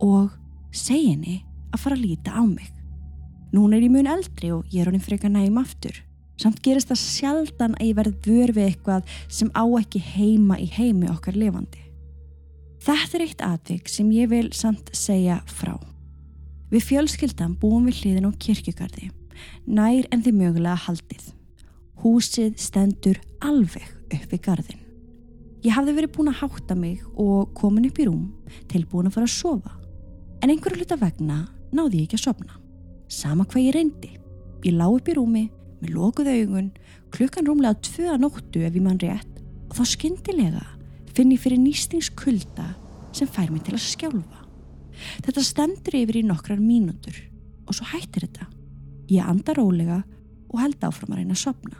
og 0.00 0.34
segja 0.72 1.14
henni 1.14 1.40
að 1.70 1.82
fara 1.82 1.98
að 1.98 2.04
líta 2.04 2.34
á 2.36 2.42
mig. 2.44 2.70
Núna 3.54 3.76
er 3.76 3.86
ég 3.86 3.92
mun 3.94 4.10
eldri 4.10 4.52
og 4.54 4.66
ég 4.70 4.82
er 4.82 4.90
honum 4.90 5.02
frekar 5.02 5.32
nægum 5.32 5.58
aftur. 5.62 5.96
Samt 6.40 6.62
gerist 6.64 6.88
það 6.88 7.00
sjaldan 7.02 7.76
að 7.76 7.88
ég 7.90 7.96
verð 7.98 8.26
vör 8.26 8.52
við 8.56 8.66
eitthvað 8.68 9.14
sem 9.28 9.50
á 9.52 9.64
ekki 9.80 10.00
heima 10.00 10.56
í 10.56 10.68
heimi 10.70 11.10
okkar 11.12 11.36
lifandi. 11.36 11.82
Þetta 12.80 13.18
er 13.18 13.24
eitt 13.26 13.42
atvik 13.44 13.90
sem 13.92 14.08
ég 14.14 14.30
vil 14.30 14.48
samt 14.56 14.88
segja 14.96 15.42
frá. 15.50 15.74
Við 16.70 16.86
fjölskyldan 16.86 17.58
búum 17.60 17.90
við 17.90 18.04
hliðin 18.04 18.30
á 18.30 18.32
kirkjugarði, 18.40 19.10
nær 19.66 20.06
en 20.08 20.22
þið 20.24 20.38
mögulega 20.38 20.78
haldið. 20.86 21.26
Húsið 22.00 22.54
stendur 22.62 23.20
alveg 23.44 23.84
upp 24.14 24.30
við 24.32 24.44
garðin. 24.46 24.80
Ég 25.60 25.74
hafði 25.76 25.98
verið 25.98 26.14
búin 26.14 26.30
að 26.32 26.40
hátta 26.40 26.76
mig 26.78 27.02
og 27.20 27.50
komin 27.58 27.90
upp 27.90 27.98
í 28.00 28.06
rúm 28.08 28.30
tilbúin 28.70 29.10
að 29.10 29.18
fara 29.18 29.28
að 29.28 29.34
sofa. 29.34 29.74
En 30.40 30.48
einhverju 30.48 30.80
hluta 30.80 30.96
vegna 30.96 31.42
náði 31.76 32.02
ég 32.02 32.08
ekki 32.08 32.18
að 32.18 32.26
sopna. 32.26 32.58
Sama 33.10 33.46
hvað 33.46 33.66
ég 33.66 33.76
reyndi. 33.76 34.12
Ég 34.66 34.76
lá 34.76 34.86
upp 34.90 35.08
í 35.08 35.16
rúmi, 35.16 35.46
með 35.80 35.94
lokuð 35.96 36.30
augun, 36.34 36.70
klukkan 37.14 37.48
rúmlega 37.48 37.80
tvö 37.86 38.10
að 38.12 38.22
nóttu 38.26 38.62
ef 38.66 38.76
ég 38.76 38.84
mann 38.84 39.00
rétt 39.00 39.40
og 39.70 39.78
þá 39.78 39.84
skyndilega 39.88 40.66
finn 41.14 41.32
ég 41.34 41.42
fyrir 41.42 41.60
nýstingskulda 41.62 42.68
sem 43.16 43.28
fær 43.30 43.50
mig 43.52 43.64
til 43.66 43.76
að 43.76 43.84
skjálfa. 43.86 44.46
Þetta 45.24 45.44
stendur 45.44 45.96
yfir 46.02 46.20
í 46.20 46.26
nokkrar 46.26 46.60
mínútur 46.60 47.16
og 47.66 47.76
svo 47.76 47.88
hættir 47.90 48.26
þetta. 48.26 48.48
Ég 49.10 49.26
anda 49.26 49.54
rólega 49.56 50.02
og 50.50 50.60
held 50.60 50.84
áfram 50.86 51.14
að 51.14 51.22
reyna 51.22 51.36
að 51.36 51.44
sopna. 51.44 51.78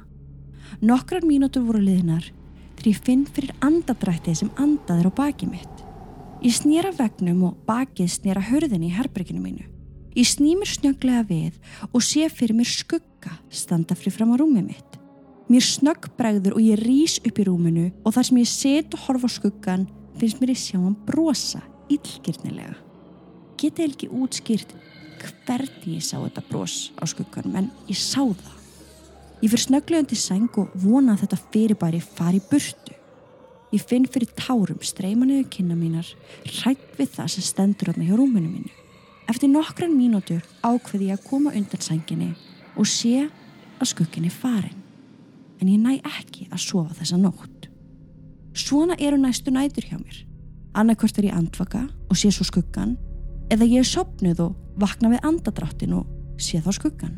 Nokkrar 0.80 1.26
mínútur 1.26 1.66
voru 1.66 1.82
liðnar 1.82 2.30
þegar 2.78 2.90
ég 2.90 3.02
finn 3.06 3.26
fyrir 3.28 3.54
andadrættið 3.66 4.40
sem 4.40 4.52
andaðir 4.60 5.10
á 5.10 5.12
baki 5.20 5.50
mitt. 5.50 5.84
Ég 6.40 6.56
snýra 6.56 6.94
vegnum 6.96 7.42
og 7.50 7.58
bakið 7.68 8.14
snýra 8.14 8.42
hörðinni 8.48 8.88
í 8.88 8.96
herberginu 8.96 9.42
mínu. 9.42 9.66
Ég 10.18 10.26
snýmur 10.26 10.66
snögglega 10.66 11.22
við 11.28 11.58
og 11.94 12.02
sé 12.02 12.24
fyrir 12.34 12.56
mér 12.58 12.66
skugga 12.66 13.36
standa 13.46 13.94
fyrir 13.94 14.16
fram 14.16 14.32
á 14.34 14.36
rúmið 14.40 14.64
mitt. 14.72 14.96
Mér 15.50 15.62
snögg 15.62 16.08
bregður 16.18 16.56
og 16.58 16.64
ég 16.66 16.82
rýs 16.82 17.20
upp 17.22 17.38
í 17.38 17.46
rúminu 17.46 17.90
og 18.02 18.16
þar 18.16 18.26
sem 18.26 18.40
ég 18.40 18.50
set 18.50 18.96
og 18.96 19.04
horfa 19.06 19.30
á 19.30 19.36
skuggan 19.38 19.86
finnst 20.18 20.42
mér 20.42 20.52
ég 20.54 20.58
sjá 20.58 20.80
hann 20.80 20.98
brosa 21.06 21.62
illgirnilega. 21.90 22.74
Geti 23.60 23.86
ekki 23.86 24.10
útskýrt 24.10 24.74
hvernig 25.22 25.86
ég 26.00 26.02
sá 26.02 26.16
þetta 26.18 26.44
bros 26.48 26.90
á 26.98 27.06
skugganum 27.06 27.60
en 27.62 27.70
ég 27.86 27.98
sá 27.98 28.24
það. 28.24 28.56
Ég 29.40 29.52
fyrir 29.52 29.66
snögglega 29.68 30.02
undir 30.02 30.20
sæng 30.20 30.58
og 30.58 30.74
vona 30.74 31.14
að 31.14 31.22
þetta 31.24 31.42
fyrirbæri 31.54 32.02
fari 32.02 32.42
burtu. 32.50 32.98
Ég 33.70 33.86
finn 33.86 34.10
fyrir 34.10 34.34
tárum 34.34 34.82
streyma 34.82 35.22
niður 35.22 35.46
kynna 35.54 35.78
mínar, 35.78 36.08
rætt 36.64 36.98
við 36.98 37.14
það 37.14 37.34
sem 37.36 37.46
stendur 37.46 37.92
þarna 37.92 38.10
hjá 38.10 38.18
rúminu 38.18 38.50
mínu. 38.50 38.79
Eftir 39.30 39.50
nokkran 39.52 39.94
mínútur 39.94 40.42
ákveði 40.66 41.10
ég 41.10 41.18
að 41.18 41.26
koma 41.28 41.52
undan 41.54 41.84
sænginni 41.84 42.32
og 42.74 42.88
sé 42.90 43.28
að 43.78 43.90
skugginni 43.92 44.30
farin. 44.32 44.78
En 45.60 45.70
ég 45.70 45.78
næ 45.78 46.00
ekki 46.00 46.48
að 46.50 46.64
sofa 46.64 46.96
þessa 46.98 47.20
nótt. 47.20 47.68
Svona 48.56 48.96
eru 48.98 49.20
næstu 49.20 49.52
nætur 49.54 49.86
hjá 49.86 49.98
mér. 50.00 50.24
Annarkvört 50.74 51.20
er 51.20 51.30
ég 51.30 51.36
andvaka 51.36 51.84
og 52.10 52.18
sé 52.18 52.32
svo 52.34 52.46
skuggan 52.48 52.96
eða 53.50 53.68
ég 53.68 53.84
er 53.84 53.88
sopnuð 53.88 54.42
og 54.48 54.82
vakna 54.82 55.12
við 55.14 55.24
andadráttin 55.30 55.94
og 56.00 56.10
sé 56.40 56.58
þá 56.64 56.72
skuggan. 56.74 57.16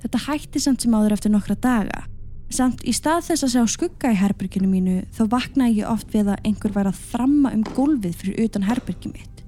Þetta 0.00 0.24
hætti 0.28 0.62
samt 0.62 0.82
sem 0.82 0.94
áður 0.94 1.18
eftir 1.18 1.34
nokkra 1.34 1.58
daga 1.58 2.06
Samt 2.50 2.82
í 2.82 2.90
stað 2.90 3.28
þess 3.28 3.44
að 3.46 3.52
sjá 3.52 3.62
skugga 3.70 4.10
í 4.10 4.16
herbyrginu 4.18 4.66
mínu 4.66 4.94
þá 5.14 5.20
vaknaði 5.36 5.84
ég 5.84 5.90
oft 5.90 6.10
við 6.10 6.32
að 6.32 6.48
einhver 6.48 6.72
væri 6.74 6.90
að 6.90 7.02
þramma 7.12 7.52
um 7.54 7.62
gólfið 7.76 8.16
fyrir 8.18 8.48
utan 8.48 8.66
herbyrgi 8.66 9.12
mitt. 9.12 9.39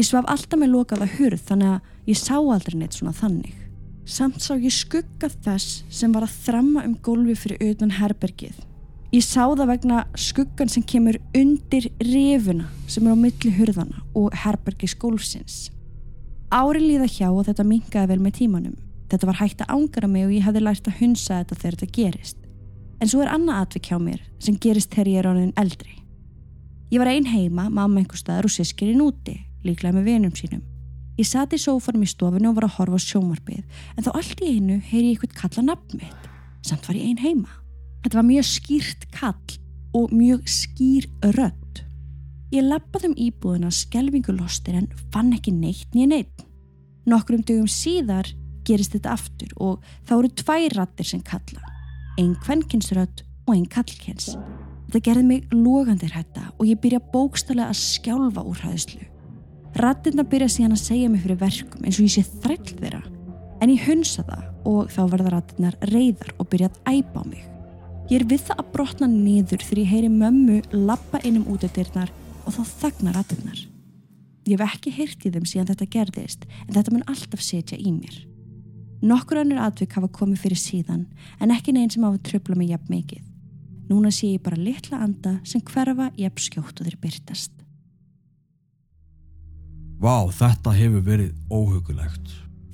Ég 0.00 0.06
svaf 0.08 0.24
alltaf 0.32 0.56
með 0.56 0.70
lokaða 0.72 1.06
hurð 1.18 1.42
þannig 1.44 1.74
að 1.74 2.08
ég 2.08 2.16
sá 2.16 2.36
aldrei 2.38 2.78
neitt 2.80 2.94
svona 2.96 3.12
þannig. 3.12 3.56
Samt 4.08 4.38
sá 4.40 4.54
ég 4.54 4.72
skugga 4.72 5.28
þess 5.44 5.82
sem 5.92 6.14
var 6.14 6.24
að 6.24 6.38
þramma 6.46 6.84
um 6.88 6.94
gólfið 7.04 7.42
fyrir 7.42 7.74
utan 7.74 7.92
herbyrgið. 7.98 8.62
Ég 9.12 9.26
sá 9.26 9.42
það 9.42 9.66
vegna 9.74 9.98
skuggan 10.16 10.72
sem 10.72 10.86
kemur 10.88 11.18
undir 11.36 11.90
rifuna 12.00 12.70
sem 12.88 13.04
er 13.04 13.12
á 13.12 13.22
milli 13.26 13.52
hurðana 13.58 14.00
og 14.16 14.38
herbyrgis 14.40 14.94
gólfsins. 15.02 15.58
Ári 16.48 16.80
líða 16.80 17.10
hjá 17.10 17.28
og 17.28 17.44
þetta 17.50 17.68
mingaði 17.68 18.12
vel 18.14 18.24
með 18.24 18.38
tímanum. 18.40 18.80
Þetta 19.12 19.28
var 19.28 19.40
hægt 19.42 19.66
að 19.66 19.76
ángara 19.76 20.08
mig 20.08 20.24
og 20.30 20.32
ég 20.32 20.48
hefði 20.48 20.64
lært 20.64 20.88
að 20.88 20.98
hunsa 21.02 21.42
þetta 21.42 21.60
þegar 21.60 21.78
þetta 21.82 21.98
gerist. 21.98 22.40
En 23.04 23.12
svo 23.12 23.20
er 23.20 23.34
annað 23.34 23.66
atvik 23.66 23.92
hjá 23.92 24.00
mér 24.00 24.24
sem 24.40 24.56
gerist 24.56 24.96
þegar 24.96 25.12
ég 25.12 25.20
er 25.20 25.30
ániðin 25.34 25.54
eldri. 25.60 25.94
Ég 26.88 27.04
var 27.04 27.12
ein 27.12 27.28
heima, 27.28 27.68
mamma 27.68 28.00
einhver 28.00 28.18
staðar 28.18 28.48
og 28.48 28.56
sískirinn 28.56 29.04
úti, 29.04 29.36
líklega 29.66 29.96
með 29.96 30.10
vinum 30.10 30.34
sínum. 30.36 30.62
Ég 31.20 31.28
sati 31.28 31.58
í 31.58 31.60
sófanum 31.60 32.04
í 32.06 32.08
stofinu 32.08 32.50
og 32.50 32.56
var 32.56 32.68
að 32.68 32.76
horfa 32.78 33.00
á 33.00 33.06
sjómarpið, 33.06 33.64
en 33.96 34.06
þá 34.06 34.10
allt 34.14 34.40
í 34.40 34.52
einu 34.56 34.78
heyri 34.80 35.10
ég 35.10 35.18
eitthvað 35.18 35.40
kalla 35.42 35.66
nafn 35.68 36.00
mitt. 36.00 36.28
Samt 36.64 36.86
var 36.88 36.96
ég 36.96 37.08
ein 37.10 37.20
heima. 37.20 37.50
Þetta 38.00 38.20
var 38.20 38.28
mjög 38.30 38.46
skýrt 38.48 39.06
kall 39.12 39.58
og 39.96 40.12
mjög 40.16 40.46
skýr 40.48 41.08
rödd. 41.36 41.82
Ég 42.50 42.66
lappaði 42.66 43.10
um 43.10 43.18
íbúðina 43.20 43.70
skelvingu 43.74 44.32
lostir 44.34 44.78
en 44.80 44.88
fann 45.12 45.34
ekki 45.36 45.52
neitt 45.54 45.92
nýja 45.94 46.08
neitt. 46.10 46.46
Nokkrum 47.06 47.44
dögum 47.46 47.68
síðar 47.70 48.30
gerist 48.66 48.96
þetta 48.96 49.14
aftur 49.14 49.52
og 49.60 49.84
þá 50.08 50.16
eru 50.16 50.32
tvær 50.40 50.76
rattir 50.78 51.10
sem 51.12 51.22
kalla. 51.26 51.62
Einn 52.18 52.34
kvenkinsrödd 52.42 53.22
og 53.46 53.54
einn 53.54 53.68
kallkins. 53.70 54.32
Þetta 54.88 55.04
gerði 55.06 55.26
mig 55.28 55.54
logandir 55.54 56.16
hætta 56.16 56.48
og 56.56 56.66
ég 56.66 56.80
byrja 56.82 57.02
bókstallega 57.12 57.70
að 57.70 57.82
skjálfa 57.84 58.42
úr 58.46 58.64
hæðslu. 58.64 59.04
Rattirna 59.80 60.26
byrja 60.28 60.50
síðan 60.52 60.74
að 60.76 60.82
segja 60.82 61.08
mig 61.08 61.22
fyrir 61.22 61.38
verkum 61.40 61.84
eins 61.86 61.96
og 61.96 62.04
ég 62.04 62.12
sé 62.12 62.22
þræll 62.42 62.72
þeirra. 62.82 63.00
En 63.64 63.70
ég 63.72 63.84
hunsa 63.86 64.24
það 64.26 64.42
og 64.68 64.90
þá 64.92 65.00
verða 65.14 65.30
rattirnar 65.34 65.76
reyðar 65.88 66.34
og 66.36 66.48
byrja 66.52 66.68
að 66.68 66.98
æpa 66.98 67.22
á 67.22 67.24
mig. 67.24 67.44
Ég 68.10 68.20
er 68.20 68.26
við 68.28 68.42
það 68.48 68.60
að 68.60 68.72
brotna 68.74 69.08
niður 69.08 69.64
þegar 69.64 69.80
ég 69.80 69.92
heyri 69.94 70.10
mömmu 70.12 70.58
lappa 70.74 71.20
inn 71.24 71.38
um 71.40 71.46
útættirnar 71.54 72.10
og 72.44 72.56
þá 72.56 72.74
þagnar 72.82 73.16
rattirnar. 73.16 73.62
Ég 74.48 74.58
hef 74.58 74.74
ekki 74.74 74.92
heyrt 74.98 75.24
í 75.24 75.32
þeim 75.32 75.46
síðan 75.48 75.70
þetta 75.70 75.88
gerðist 75.94 76.44
en 76.66 76.74
þetta 76.74 76.94
mun 76.96 77.06
alltaf 77.08 77.44
setja 77.44 77.78
í 77.78 77.94
mér. 77.94 78.20
Nokkur 79.00 79.40
önnur 79.44 79.62
atvik 79.64 79.96
hafa 79.96 80.10
komið 80.12 80.44
fyrir 80.44 80.60
síðan 80.60 81.06
en 81.40 81.54
ekki 81.54 81.72
neginn 81.72 81.94
sem 81.94 82.04
hafa 82.04 82.20
tröfla 82.26 82.58
mig 82.58 82.74
jafn 82.74 82.92
mikið. 82.92 83.24
Núna 83.88 84.12
sé 84.12 84.34
ég 84.34 84.44
bara 84.44 84.60
litla 84.60 85.00
anda 85.06 85.38
sem 85.44 85.64
hverfa 85.64 86.10
jafn 86.20 86.44
skjótt 86.50 86.82
og 86.82 86.90
þeir 86.90 87.00
byrtast. 87.00 87.59
Vá, 90.00 90.30
þetta 90.32 90.72
hefur 90.72 91.02
verið 91.04 91.32
óhugulegt. 91.52 92.30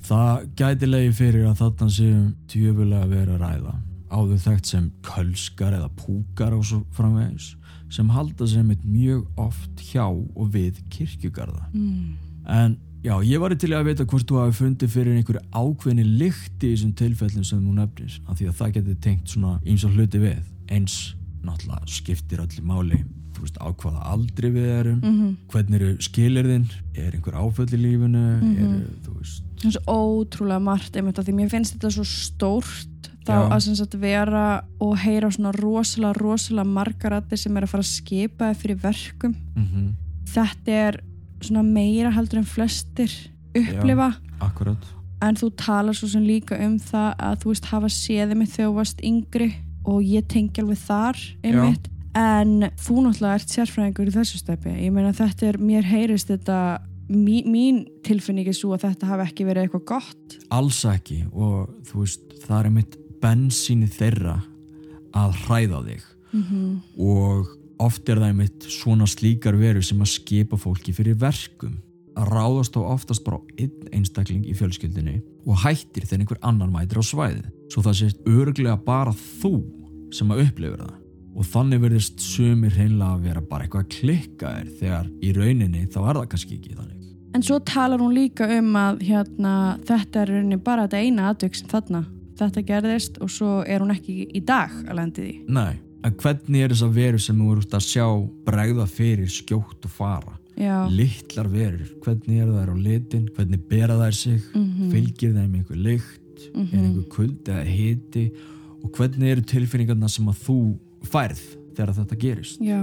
Það 0.07 0.45
gæti 0.55 0.87
leiði 0.87 1.13
fyrir 1.17 1.47
að 1.49 1.57
þarna 1.59 1.87
séum 1.91 2.27
tjöfulega 2.47 3.09
verið 3.11 3.33
að 3.35 3.41
ræða. 3.43 3.73
Áður 4.07 4.43
þekkt 4.45 4.69
sem 4.71 4.85
kölskar 5.03 5.75
eða 5.75 5.89
púkar 5.99 6.55
og 6.55 6.63
svo 6.63 6.79
framvegis 6.95 7.49
sem 7.91 8.07
halda 8.11 8.47
sem 8.47 8.71
eitt 8.71 8.83
mjög 8.87 9.25
oft 9.39 9.83
hjá 9.89 10.05
og 10.07 10.47
við 10.53 10.79
kirkjugarða. 10.91 11.67
Mm. 11.73 12.15
En 12.47 12.77
já, 13.03 13.13
ég 13.23 13.43
var 13.43 13.55
til 13.59 13.73
að 13.75 13.89
vita 13.91 14.07
hvort 14.07 14.27
þú 14.27 14.39
hafi 14.41 14.57
fundið 14.61 14.95
fyrir 14.95 15.19
einhverju 15.19 15.43
ákveðni 15.51 16.07
lykti 16.23 16.71
í 16.71 16.77
þessum 16.77 16.95
tilfellin 16.99 17.47
sem 17.47 17.63
þú 17.63 17.75
nefnir 17.75 18.19
af 18.27 18.39
því 18.39 18.47
að 18.47 18.59
það 18.61 18.73
geti 18.79 18.97
tengt 19.03 19.35
svona 19.35 19.57
eins 19.65 19.83
og 19.87 19.95
hluti 19.95 20.23
við 20.23 20.43
eins 20.71 20.97
náttúrulega 21.47 21.87
skiptir 21.87 22.39
allir 22.43 22.63
máli. 22.67 22.99
Þú 23.37 23.43
veist 23.45 23.57
á 23.61 23.67
hvaða 23.69 24.01
aldri 24.13 24.49
við 24.51 24.69
erum 24.79 24.99
Mm 25.03 25.37
hvernig 25.51 25.75
eru 25.81 25.97
skilirðin 26.01 26.65
er 26.95 27.11
einhver 27.13 27.35
áföll 27.37 27.69
í 27.73 27.77
lífinu 27.77 28.23
Mhm. 28.41 28.55
eru, 28.57 28.81
þú 29.05 29.17
veist. 29.19 29.43
Það 29.57 29.65
er 29.67 29.71
svo 29.77 29.83
ótrúlega 30.25 30.61
margt 30.61 30.95
einmitt 30.95 31.17
því. 31.25 31.33
Mér 31.33 31.49
finnst 31.49 31.73
þetta 31.77 31.91
svo 31.91 32.03
stórt 32.05 33.09
þá 33.25 33.33
Já. 33.33 33.49
að 33.51 33.61
sagt 33.75 33.93
vera 33.99 34.63
og 34.79 34.97
heyra 34.97 35.29
svona 35.31 35.51
rosalega, 35.53 36.13
rosalega 36.17 36.65
margarættir 36.65 37.37
sem 37.37 37.57
er 37.57 37.63
að 37.63 37.69
fara 37.69 37.83
að 37.83 37.93
skipa 38.01 38.53
fyrir 38.55 38.77
verkum. 38.81 39.35
mm 39.55 39.93
Þetta 40.27 40.67
er 40.87 40.99
svona 41.41 41.63
meira 41.63 42.11
heldur 42.11 42.37
en 42.39 42.43
flestir 42.45 43.11
upplifa. 43.55 44.15
Akkurat. 44.41 44.77
En 45.21 45.35
þú 45.35 45.51
talar 45.55 45.93
svo 45.93 46.07
sem 46.09 46.23
líka 46.23 46.59
um 46.65 46.77
það 46.79 47.15
að 47.17 47.37
þú 47.41 47.45
veist 47.53 47.65
hafa 47.65 47.87
séði 47.87 48.35
þú 48.67 48.73
varst 48.75 48.99
yngri 49.01 49.53
og 49.87 50.03
ég 50.03 50.27
tengi 50.29 50.63
alveg 50.63 50.81
þar 50.83 51.21
einmitt. 51.45 51.87
En 52.17 52.69
þú 52.81 53.03
náttúrulega 53.05 53.37
ert 53.37 53.53
sérfræðingur 53.53 54.09
í 54.09 54.13
þessu 54.15 54.39
stepi 54.41 54.71
ég 54.73 54.93
meina 54.93 55.13
þetta 55.15 55.51
er, 55.51 55.59
mér 55.61 55.85
heyrist 55.85 56.31
þetta 56.31 56.59
mí, 57.13 57.41
mín 57.47 57.83
tilfinning 58.05 58.49
er 58.49 58.57
svo 58.57 58.73
að 58.75 58.87
þetta 58.87 59.11
hafi 59.11 59.27
ekki 59.27 59.47
verið 59.47 59.67
eitthvað 59.67 59.85
gott. 59.93 60.37
Alls 60.53 60.81
ekki. 60.87 61.23
Og 61.31 61.69
þú 61.87 62.03
veist 62.03 62.37
það 62.45 62.59
er 62.59 62.73
mitt 62.79 62.97
bensíni 63.21 63.89
þeirra 63.91 64.37
að 65.17 65.41
hræða 65.45 65.83
þig. 65.87 66.11
Mm 66.33 66.81
og 66.97 67.53
oft 67.77 68.09
er 68.09 68.17
það 68.17 68.37
mitt 68.39 68.65
svona 68.73 69.05
slíkar 69.05 69.55
veru 69.57 69.83
sem 69.85 69.99
að 70.01 70.09
skipa 70.15 70.57
fólki 70.57 70.93
fyrir 70.97 71.17
verkum. 71.21 71.77
Að 72.17 72.31
ráðast 72.33 72.73
þá 72.73 72.79
oftast 72.89 73.23
bara 73.23 73.37
einn 73.61 73.91
einstakling 73.93 74.47
í 74.49 74.55
fjölskyldinni 74.57 75.19
og 75.45 75.61
hættir 75.61 76.07
þegar 76.07 76.23
einhver 76.23 76.39
annar 76.41 76.71
mætir 76.73 76.97
á 76.97 77.05
svæðið. 77.05 77.51
Svo 77.69 77.83
það 77.85 77.99
sést 77.99 78.25
örglega 78.25 78.79
bara 78.81 79.13
þú 79.13 79.53
sem 80.15 80.31
að 80.31 80.43
upplifir 80.47 80.83
það. 80.83 80.95
Og 81.37 81.45
þannig 81.45 81.81
verðist 81.83 82.21
sumir 82.23 82.73
hreinlega 82.73 83.13
að 83.13 83.25
vera 83.27 83.41
bara 83.45 83.65
eitthvað 83.65 83.83
að 83.83 83.91
klikka 83.93 84.53
þér 84.55 84.69
þegar 84.79 85.09
í 85.21 85.33
rauninni 85.37 85.83
þá 85.93 85.99
er 86.01 86.19
það 86.19 86.29
kannski 86.31 86.57
ekki 86.57 86.77
þannig. 86.77 86.93
En 87.37 87.43
svo 87.45 87.59
talar 87.61 88.01
hún 88.01 88.15
líka 88.15 88.47
um 88.57 88.71
að 88.79 89.03
hérna, 89.05 89.51
þetta 89.85 90.21
er 90.23 90.31
rauninni 90.33 90.57
bara 90.63 90.87
þetta 90.87 91.01
eina 91.03 91.27
atvik 91.29 91.59
sem 91.59 91.69
þarna 91.69 92.05
þetta 92.37 92.63
gerðist 92.65 93.19
og 93.21 93.31
svo 93.33 93.51
er 93.65 93.83
hún 93.83 93.93
ekki 93.93 94.25
í 94.35 94.41
dag 94.45 94.73
að 94.87 94.99
lendi 94.99 95.25
því. 95.25 95.35
Nei, 95.57 95.77
en 96.05 96.17
hvernig 96.21 96.63
er 96.65 96.73
þess 96.73 96.85
að 96.87 96.97
veru 96.97 97.21
sem 97.21 97.39
þú 97.41 97.53
ert 97.57 97.77
að 97.77 97.87
sjá 97.87 98.05
bregða 98.47 98.89
fyrir 98.89 99.31
skjótt 99.33 99.87
og 99.89 99.93
fara? 99.93 100.35
Já, 100.57 100.87
litlar 100.89 101.49
verur, 101.53 101.89
hvernig 102.01 102.39
er 102.41 102.49
þær 102.49 102.71
á 102.73 102.77
litin 102.81 103.27
hvernig 103.35 103.65
bera 103.69 103.97
þær 103.99 104.15
sig? 104.17 104.39
Mhm. 104.55 104.89
fylgir 104.89 105.35
þeim 105.35 105.53
einhver 105.59 105.77
lykt? 105.77 106.23
Mhm. 106.53 106.69
er 106.73 106.79
einhver 106.79 107.09
kuld 107.09 107.43
eða 107.45 107.65
hiti 107.65 108.31
og 108.87 108.97
hvernig 108.97 109.35
eru 109.35 109.45
tilfinningarna 109.51 110.09
sem 110.11 110.31
að 110.31 110.41
þú 110.47 110.59
færð 111.11 111.43
þegar 111.75 111.95
þetta 111.99 112.19
gerist? 112.23 112.63
Já, 112.63 112.81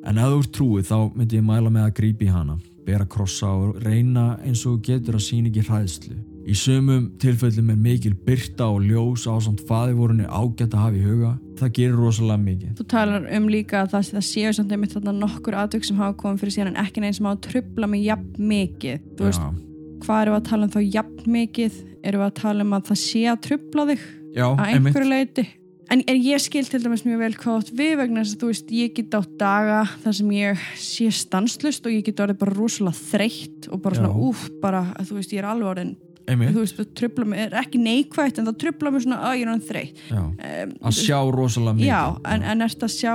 en 0.00 0.18
ef 0.22 0.32
þú 0.32 0.40
ert 0.40 0.56
trúið 0.56 0.90
þá 0.90 0.98
myndi 1.12 1.40
ég 1.40 1.46
mæla 1.50 1.72
með 1.74 1.88
að 1.90 1.96
grípa 1.98 2.28
í 2.28 2.32
hana 2.32 2.60
bera 2.90 3.06
krossa 3.06 3.50
og 3.52 3.78
reyna 3.84 4.34
eins 4.44 4.64
og 4.68 4.82
getur 4.86 5.18
að 5.18 5.26
sína 5.26 5.50
ekki 5.50 5.64
hræðslu. 5.68 6.16
Í 6.50 6.54
sömum 6.56 7.10
tilfellum 7.20 7.68
er 7.70 7.78
mikil 7.78 8.14
byrta 8.26 8.70
og 8.72 8.86
ljós 8.88 9.26
á 9.28 9.36
samt 9.44 9.60
faðivorunni 9.68 10.26
ágætt 10.26 10.74
að 10.74 10.84
hafa 10.84 10.98
í 10.98 11.04
huga. 11.04 11.32
Það 11.60 11.74
gerir 11.76 11.98
rosalega 12.00 12.42
mikið. 12.46 12.70
Þú 12.78 12.86
talar 12.90 13.26
um 13.36 13.48
líka 13.52 13.82
að 13.82 13.92
það, 13.94 14.06
það 14.16 14.26
séu 14.30 14.54
samt 14.56 14.72
einmitt 14.74 14.94
þarna 14.96 15.14
nokkur 15.18 15.58
atvik 15.60 15.86
sem 15.86 16.00
hafa 16.00 16.16
komið 16.22 16.42
fyrir 16.42 16.56
síðan 16.56 16.72
en 16.72 16.80
ekki 16.82 17.04
neins 17.04 17.20
sem 17.20 17.28
hafa 17.28 17.42
trubla 17.46 17.90
mig 17.92 18.06
jafn 18.06 18.48
mikið. 18.54 19.04
Þú 19.18 19.28
veist, 19.28 19.60
hvað 20.06 20.24
eru 20.24 20.38
að 20.38 20.48
tala 20.48 20.66
um 20.66 20.74
þá 20.74 20.80
jafn 20.88 21.34
mikið? 21.36 21.78
Eru 22.10 22.24
að 22.24 22.34
tala 22.40 22.64
um 22.64 22.74
að 22.78 22.88
það 22.88 23.02
sé 23.04 23.26
að 23.28 23.42
trubla 23.50 23.86
þig 23.92 24.08
já 24.36 24.46
að 24.50 24.66
einhverju 24.74 25.10
leiti 25.10 25.46
en, 25.90 26.02
en 26.06 26.20
ég 26.22 26.42
skil 26.42 26.66
til 26.68 26.82
dæmis 26.84 27.06
mjög 27.06 27.24
vel 27.24 27.32
hvað 27.40 27.62
átt 27.62 27.72
við 27.80 27.96
vegna 28.00 28.22
þess 28.22 28.36
að 28.36 28.44
þú 28.44 28.52
veist 28.52 28.70
ég 28.76 28.92
get 28.98 29.16
átt 29.18 29.32
daga 29.40 29.80
þar 30.04 30.18
sem 30.20 30.30
ég 30.36 30.68
sé 30.78 31.08
stanslust 31.14 31.88
og 31.88 31.96
ég 31.96 32.06
get 32.06 32.22
orðið 32.22 32.40
bara 32.44 32.56
rosalega 32.58 33.08
þreytt 33.10 33.70
og 33.70 33.82
bara 33.82 33.98
svona 33.98 34.12
Já. 34.12 34.22
úf 34.30 34.46
bara 34.62 34.84
þú 35.02 35.18
veist 35.18 35.34
ég 35.34 35.42
er 35.42 35.50
alveg 35.50 35.72
orðin 35.74 35.96
þú 36.30 36.62
veist 36.62 36.78
það 36.78 36.90
trubla 37.00 37.26
mig 37.26 37.42
er 37.42 37.56
ekki 37.58 37.80
neikvægt 37.82 38.38
en 38.38 38.46
það 38.50 38.58
trubla 38.62 38.92
mig 38.94 39.04
svona 39.04 39.22
að 39.26 39.36
ég 39.40 39.46
er 39.46 39.50
orðin 39.50 39.68
þreytt. 39.70 40.02
Um, 40.14 40.74
að 40.86 40.98
sjá 41.00 41.16
rosalega 41.34 41.78
mikið. 41.78 41.88
Já 41.88 42.02
en, 42.30 42.44
en 42.52 42.66
ertu 42.68 42.86
að 42.86 42.94
sjá 42.94 43.14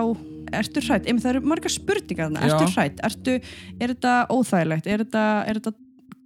ertu 0.60 0.84
hrætt, 0.84 1.08
það 1.08 1.32
eru 1.32 1.42
margar 1.48 1.74
spurningar 1.74 2.36
ertu 2.44 2.68
hrætt, 2.74 3.00
ertu, 3.06 3.40
er 3.80 3.94
þetta 3.94 4.14
óþægilegt? 4.34 4.90
Er 4.90 5.04
þetta, 5.06 5.24
er 5.48 5.60
þetta 5.60 5.74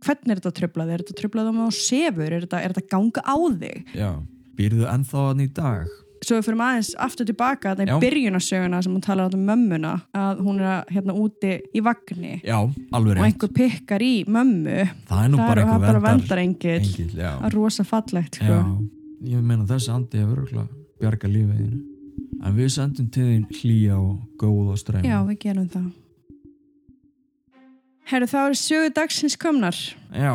hvernig 0.05 0.33
er 0.33 0.41
þetta 0.41 0.55
trublað, 0.59 0.91
er 0.93 1.03
þetta 1.03 1.17
trublað 1.21 1.51
um 1.51 1.61
á 1.63 1.69
sefur? 1.75 2.33
Er 2.33 2.45
þetta, 2.45 2.61
er 2.63 2.75
þetta 2.75 2.91
ganga 2.95 3.23
á 3.23 3.37
þig? 3.61 3.95
Já, 3.95 4.09
býrðu 4.59 4.87
ennþá 4.91 5.25
hann 5.29 5.43
í 5.43 5.49
dag? 5.55 5.89
Svo 6.19 6.35
við 6.35 6.49
fyrir 6.49 6.61
aðeins 6.65 6.89
aftur 6.99 7.27
tilbaka 7.29 7.71
Já. 7.77 7.83
er 7.85 8.01
byrjunarsöguna 8.03 8.81
sem 8.83 8.95
hún 8.95 9.03
talar 9.03 9.35
um 9.35 9.43
mömmuna 9.47 9.93
að 10.11 10.41
hún 10.43 10.57
er 10.59 10.67
að, 10.73 10.89
hérna 10.97 11.15
úti 11.15 11.53
í 11.71 11.83
vagni. 11.83 12.33
Já, 12.43 12.57
alveg 12.91 13.21
og 13.21 13.27
einhver 13.29 13.53
pikkar 13.55 14.03
í 14.03 14.25
mömmu. 14.27 14.81
Það 15.07 15.23
er 15.23 15.31
nú 15.31 15.39
bara 15.39 15.53
er 15.53 15.61
einhver 15.63 15.85
bara 15.85 16.01
verndar 16.03 16.09
vendarengill 16.09 16.81
engill, 16.81 17.13
já. 17.15 17.31
það 17.37 17.47
er 17.47 17.55
rosa 17.55 17.87
fallegt 17.87 18.41
já, 18.41 18.51
sko. 18.51 18.89
ég 19.31 19.47
meina 19.47 19.69
þessi 19.69 19.95
andi 19.95 20.19
hefur 20.19 20.43
örgulega 20.43 20.67
bjarga 20.99 21.31
lífið 21.31 21.63
þínu. 21.63 21.81
En 22.39 22.55
við 22.55 22.69
sendum 22.75 23.09
til 23.15 23.27
þín 23.29 23.47
hlýja 23.61 23.97
og 23.99 24.13
góð 24.39 24.73
og 24.75 24.83
streym 24.83 25.07
já, 25.07 25.17
við 25.27 25.41
gerum 25.45 25.71
það. 25.71 25.89
Herru, 28.09 28.27
þá 28.27 28.39
eru 28.41 28.57
sögu 28.57 28.91
dagsins 28.97 29.37
komnar. 29.39 29.77
Já, 30.11 30.33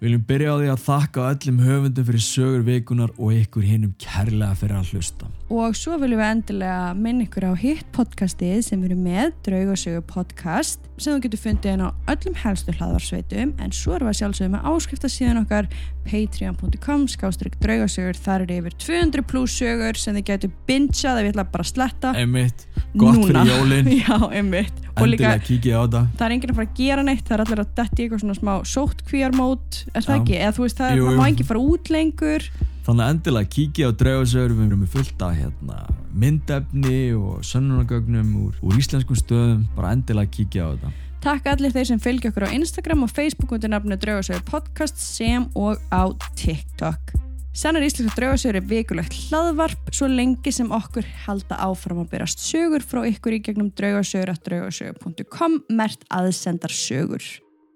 viljum 0.00 0.24
byrja 0.28 0.54
á 0.54 0.60
því 0.60 0.70
að 0.72 0.84
þakka 0.86 1.28
öllum 1.34 1.60
höfundum 1.66 2.08
fyrir 2.08 2.24
sögur 2.24 2.64
vikunar 2.64 3.12
og 3.18 3.36
ykkur 3.36 3.66
hinnum 3.68 3.92
kærlega 4.00 4.56
fyrir 4.56 4.80
að 4.80 4.94
hlusta 4.94 5.28
Og 5.50 5.74
svo 5.74 5.96
viljum 5.98 6.20
við 6.20 6.28
endilega 6.30 6.92
minna 6.94 7.24
ykkur 7.26 7.48
á 7.50 7.58
hitt 7.58 7.88
podcastið 7.90 8.60
sem 8.62 8.78
við 8.78 8.92
erum 8.92 9.00
með, 9.02 9.32
Draugasögu 9.48 10.02
podcast, 10.06 10.84
sem 10.94 11.16
þú 11.16 11.24
getur 11.24 11.40
fundið 11.42 11.72
inn 11.72 11.82
á 11.82 11.90
öllum 12.12 12.36
helstu 12.38 12.74
hlaðvarsveitum, 12.76 13.56
en 13.58 13.74
svo 13.74 13.96
erum 13.96 14.12
við 14.12 14.20
sjálfsögum 14.20 14.54
með 14.54 14.68
áskipta 14.70 15.10
síðan 15.10 15.40
okkar 15.42 15.66
patreon.com, 16.06 17.08
skástrygg 17.10 17.58
draugasögur, 17.64 18.22
þar 18.22 18.46
eru 18.46 18.60
yfir 18.60 18.78
200 18.86 19.26
pluss 19.32 19.58
sögur 19.58 19.98
sem 19.98 20.20
þið 20.20 20.26
getur 20.30 20.54
bingeað 20.70 21.18
ef 21.18 21.26
ég 21.26 21.34
ætla 21.34 21.48
bara 21.50 21.66
að 21.66 21.72
sletta. 21.74 22.14
einmitt, 22.14 22.66
gott 22.94 23.18
Núna. 23.18 23.26
fyrir 23.26 23.50
jólin 23.50 23.92
Já, 24.06 24.16
einmitt. 24.30 24.82
Endilega 24.94 25.36
kíkið 25.50 25.74
á 25.74 25.82
þetta 25.82 26.06
það 26.14 26.26
er 26.28 26.32
enginn 26.36 26.54
að 26.54 26.58
fara 26.60 26.70
að 26.70 26.78
gera 26.78 27.08
neitt, 27.10 27.26
það 27.26 27.36
er 27.40 27.44
allir 27.48 27.64
að 27.64 27.76
detti 27.80 28.04
eitthvað 28.06 28.22
svona 28.22 28.38
smá 28.38 28.54
sóttkvíarmót, 28.70 29.84
er 29.96 30.06
það 30.06 30.18
ekki? 30.20 30.40
Eða 30.44 30.54
þú 30.54 30.68
veist, 30.68 30.78
það 30.78 31.00
Jú, 31.00 31.14
má 31.18 31.24
ekki 31.26 31.46
fara 31.50 31.70
út 31.74 31.90
lengur. 31.90 32.50
Þannig 32.90 33.04
að 33.04 33.12
endilega 33.14 33.48
kíkja 33.54 33.86
á 33.86 33.90
draugasögur 33.94 34.52
við 34.58 34.64
erum 34.66 34.80
fullt 34.90 35.20
af 35.22 35.36
hérna, 35.38 35.76
myndefni 36.10 37.12
og 37.14 37.44
sönnunagögnum 37.46 38.32
úr, 38.40 38.56
úr 38.66 38.80
íslenskum 38.82 39.14
stöðum 39.14 39.60
bara 39.76 39.92
endilega 39.94 40.32
kíkja 40.34 40.66
á 40.66 40.68
þetta 40.74 40.90
Takk 41.22 41.46
allir 41.52 41.70
þeir 41.70 41.86
sem 41.86 42.02
fylgja 42.02 42.32
okkur 42.32 42.48
á 42.50 42.54
Instagram 42.58 43.06
og 43.06 43.14
Facebook 43.14 43.54
undir 43.54 43.70
nafnu 43.70 43.94
Draugasögur 43.94 44.42
podcast 44.50 44.98
sem 44.98 45.46
og 45.54 45.78
á 45.94 46.10
TikTok. 46.34 47.14
Sannar 47.54 47.86
íslenska 47.86 48.18
draugasögur 48.18 48.58
er 48.58 48.68
vikulegt 48.74 49.14
hlaðvarp 49.28 49.94
svo 49.94 50.10
lengi 50.10 50.50
sem 50.50 50.74
okkur 50.74 51.06
halda 51.28 51.62
áfram 51.62 52.02
að 52.02 52.10
berast 52.16 52.42
sögur 52.42 52.82
frá 52.82 53.04
ykkur 53.06 53.38
í 53.38 53.44
gegnum 53.46 53.70
draugasögur.draugasögur.com 53.78 55.60
mert 55.70 56.02
aðsendar 56.10 56.74
sögur. 56.74 57.22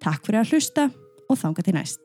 Takk 0.03 0.27
fyrir 0.27 0.43
að 0.43 0.57
hlusta 0.57 0.91
og 1.31 1.39
þanga 1.39 1.63
til 1.63 1.79
næst. 1.79 2.03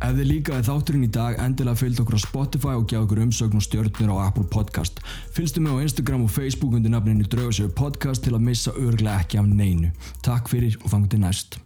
Ef 0.00 0.14
þið 0.16 0.28
líkaði 0.30 0.64
þátturinn 0.64 1.04
í 1.04 1.10
dag, 1.12 1.34
endilega 1.44 1.76
fylgd 1.76 1.98
okkur 2.00 2.16
á 2.16 2.20
Spotify 2.22 2.72
og 2.72 2.86
gjá 2.88 3.02
okkur 3.02 3.20
umsögn 3.26 3.60
og 3.60 3.66
stjörnir 3.66 4.12
á 4.16 4.16
Apple 4.24 4.46
Podcast. 4.48 5.02
Fylgstu 5.36 5.60
mig 5.60 5.76
á 5.76 5.84
Instagram 5.84 6.24
og 6.24 6.32
Facebook 6.32 6.72
undir 6.78 6.94
nafninu 6.94 7.28
Draugasögur 7.28 7.74
Podcast 7.76 8.24
til 8.24 8.32
að 8.32 8.46
missa 8.48 8.72
örglega 8.72 9.20
ekki 9.20 9.42
af 9.42 9.52
neinu. 9.52 9.92
Takk 10.24 10.48
fyrir 10.48 10.80
og 10.80 10.88
fangum 10.88 11.12
til 11.12 11.20
næst. 11.20 11.60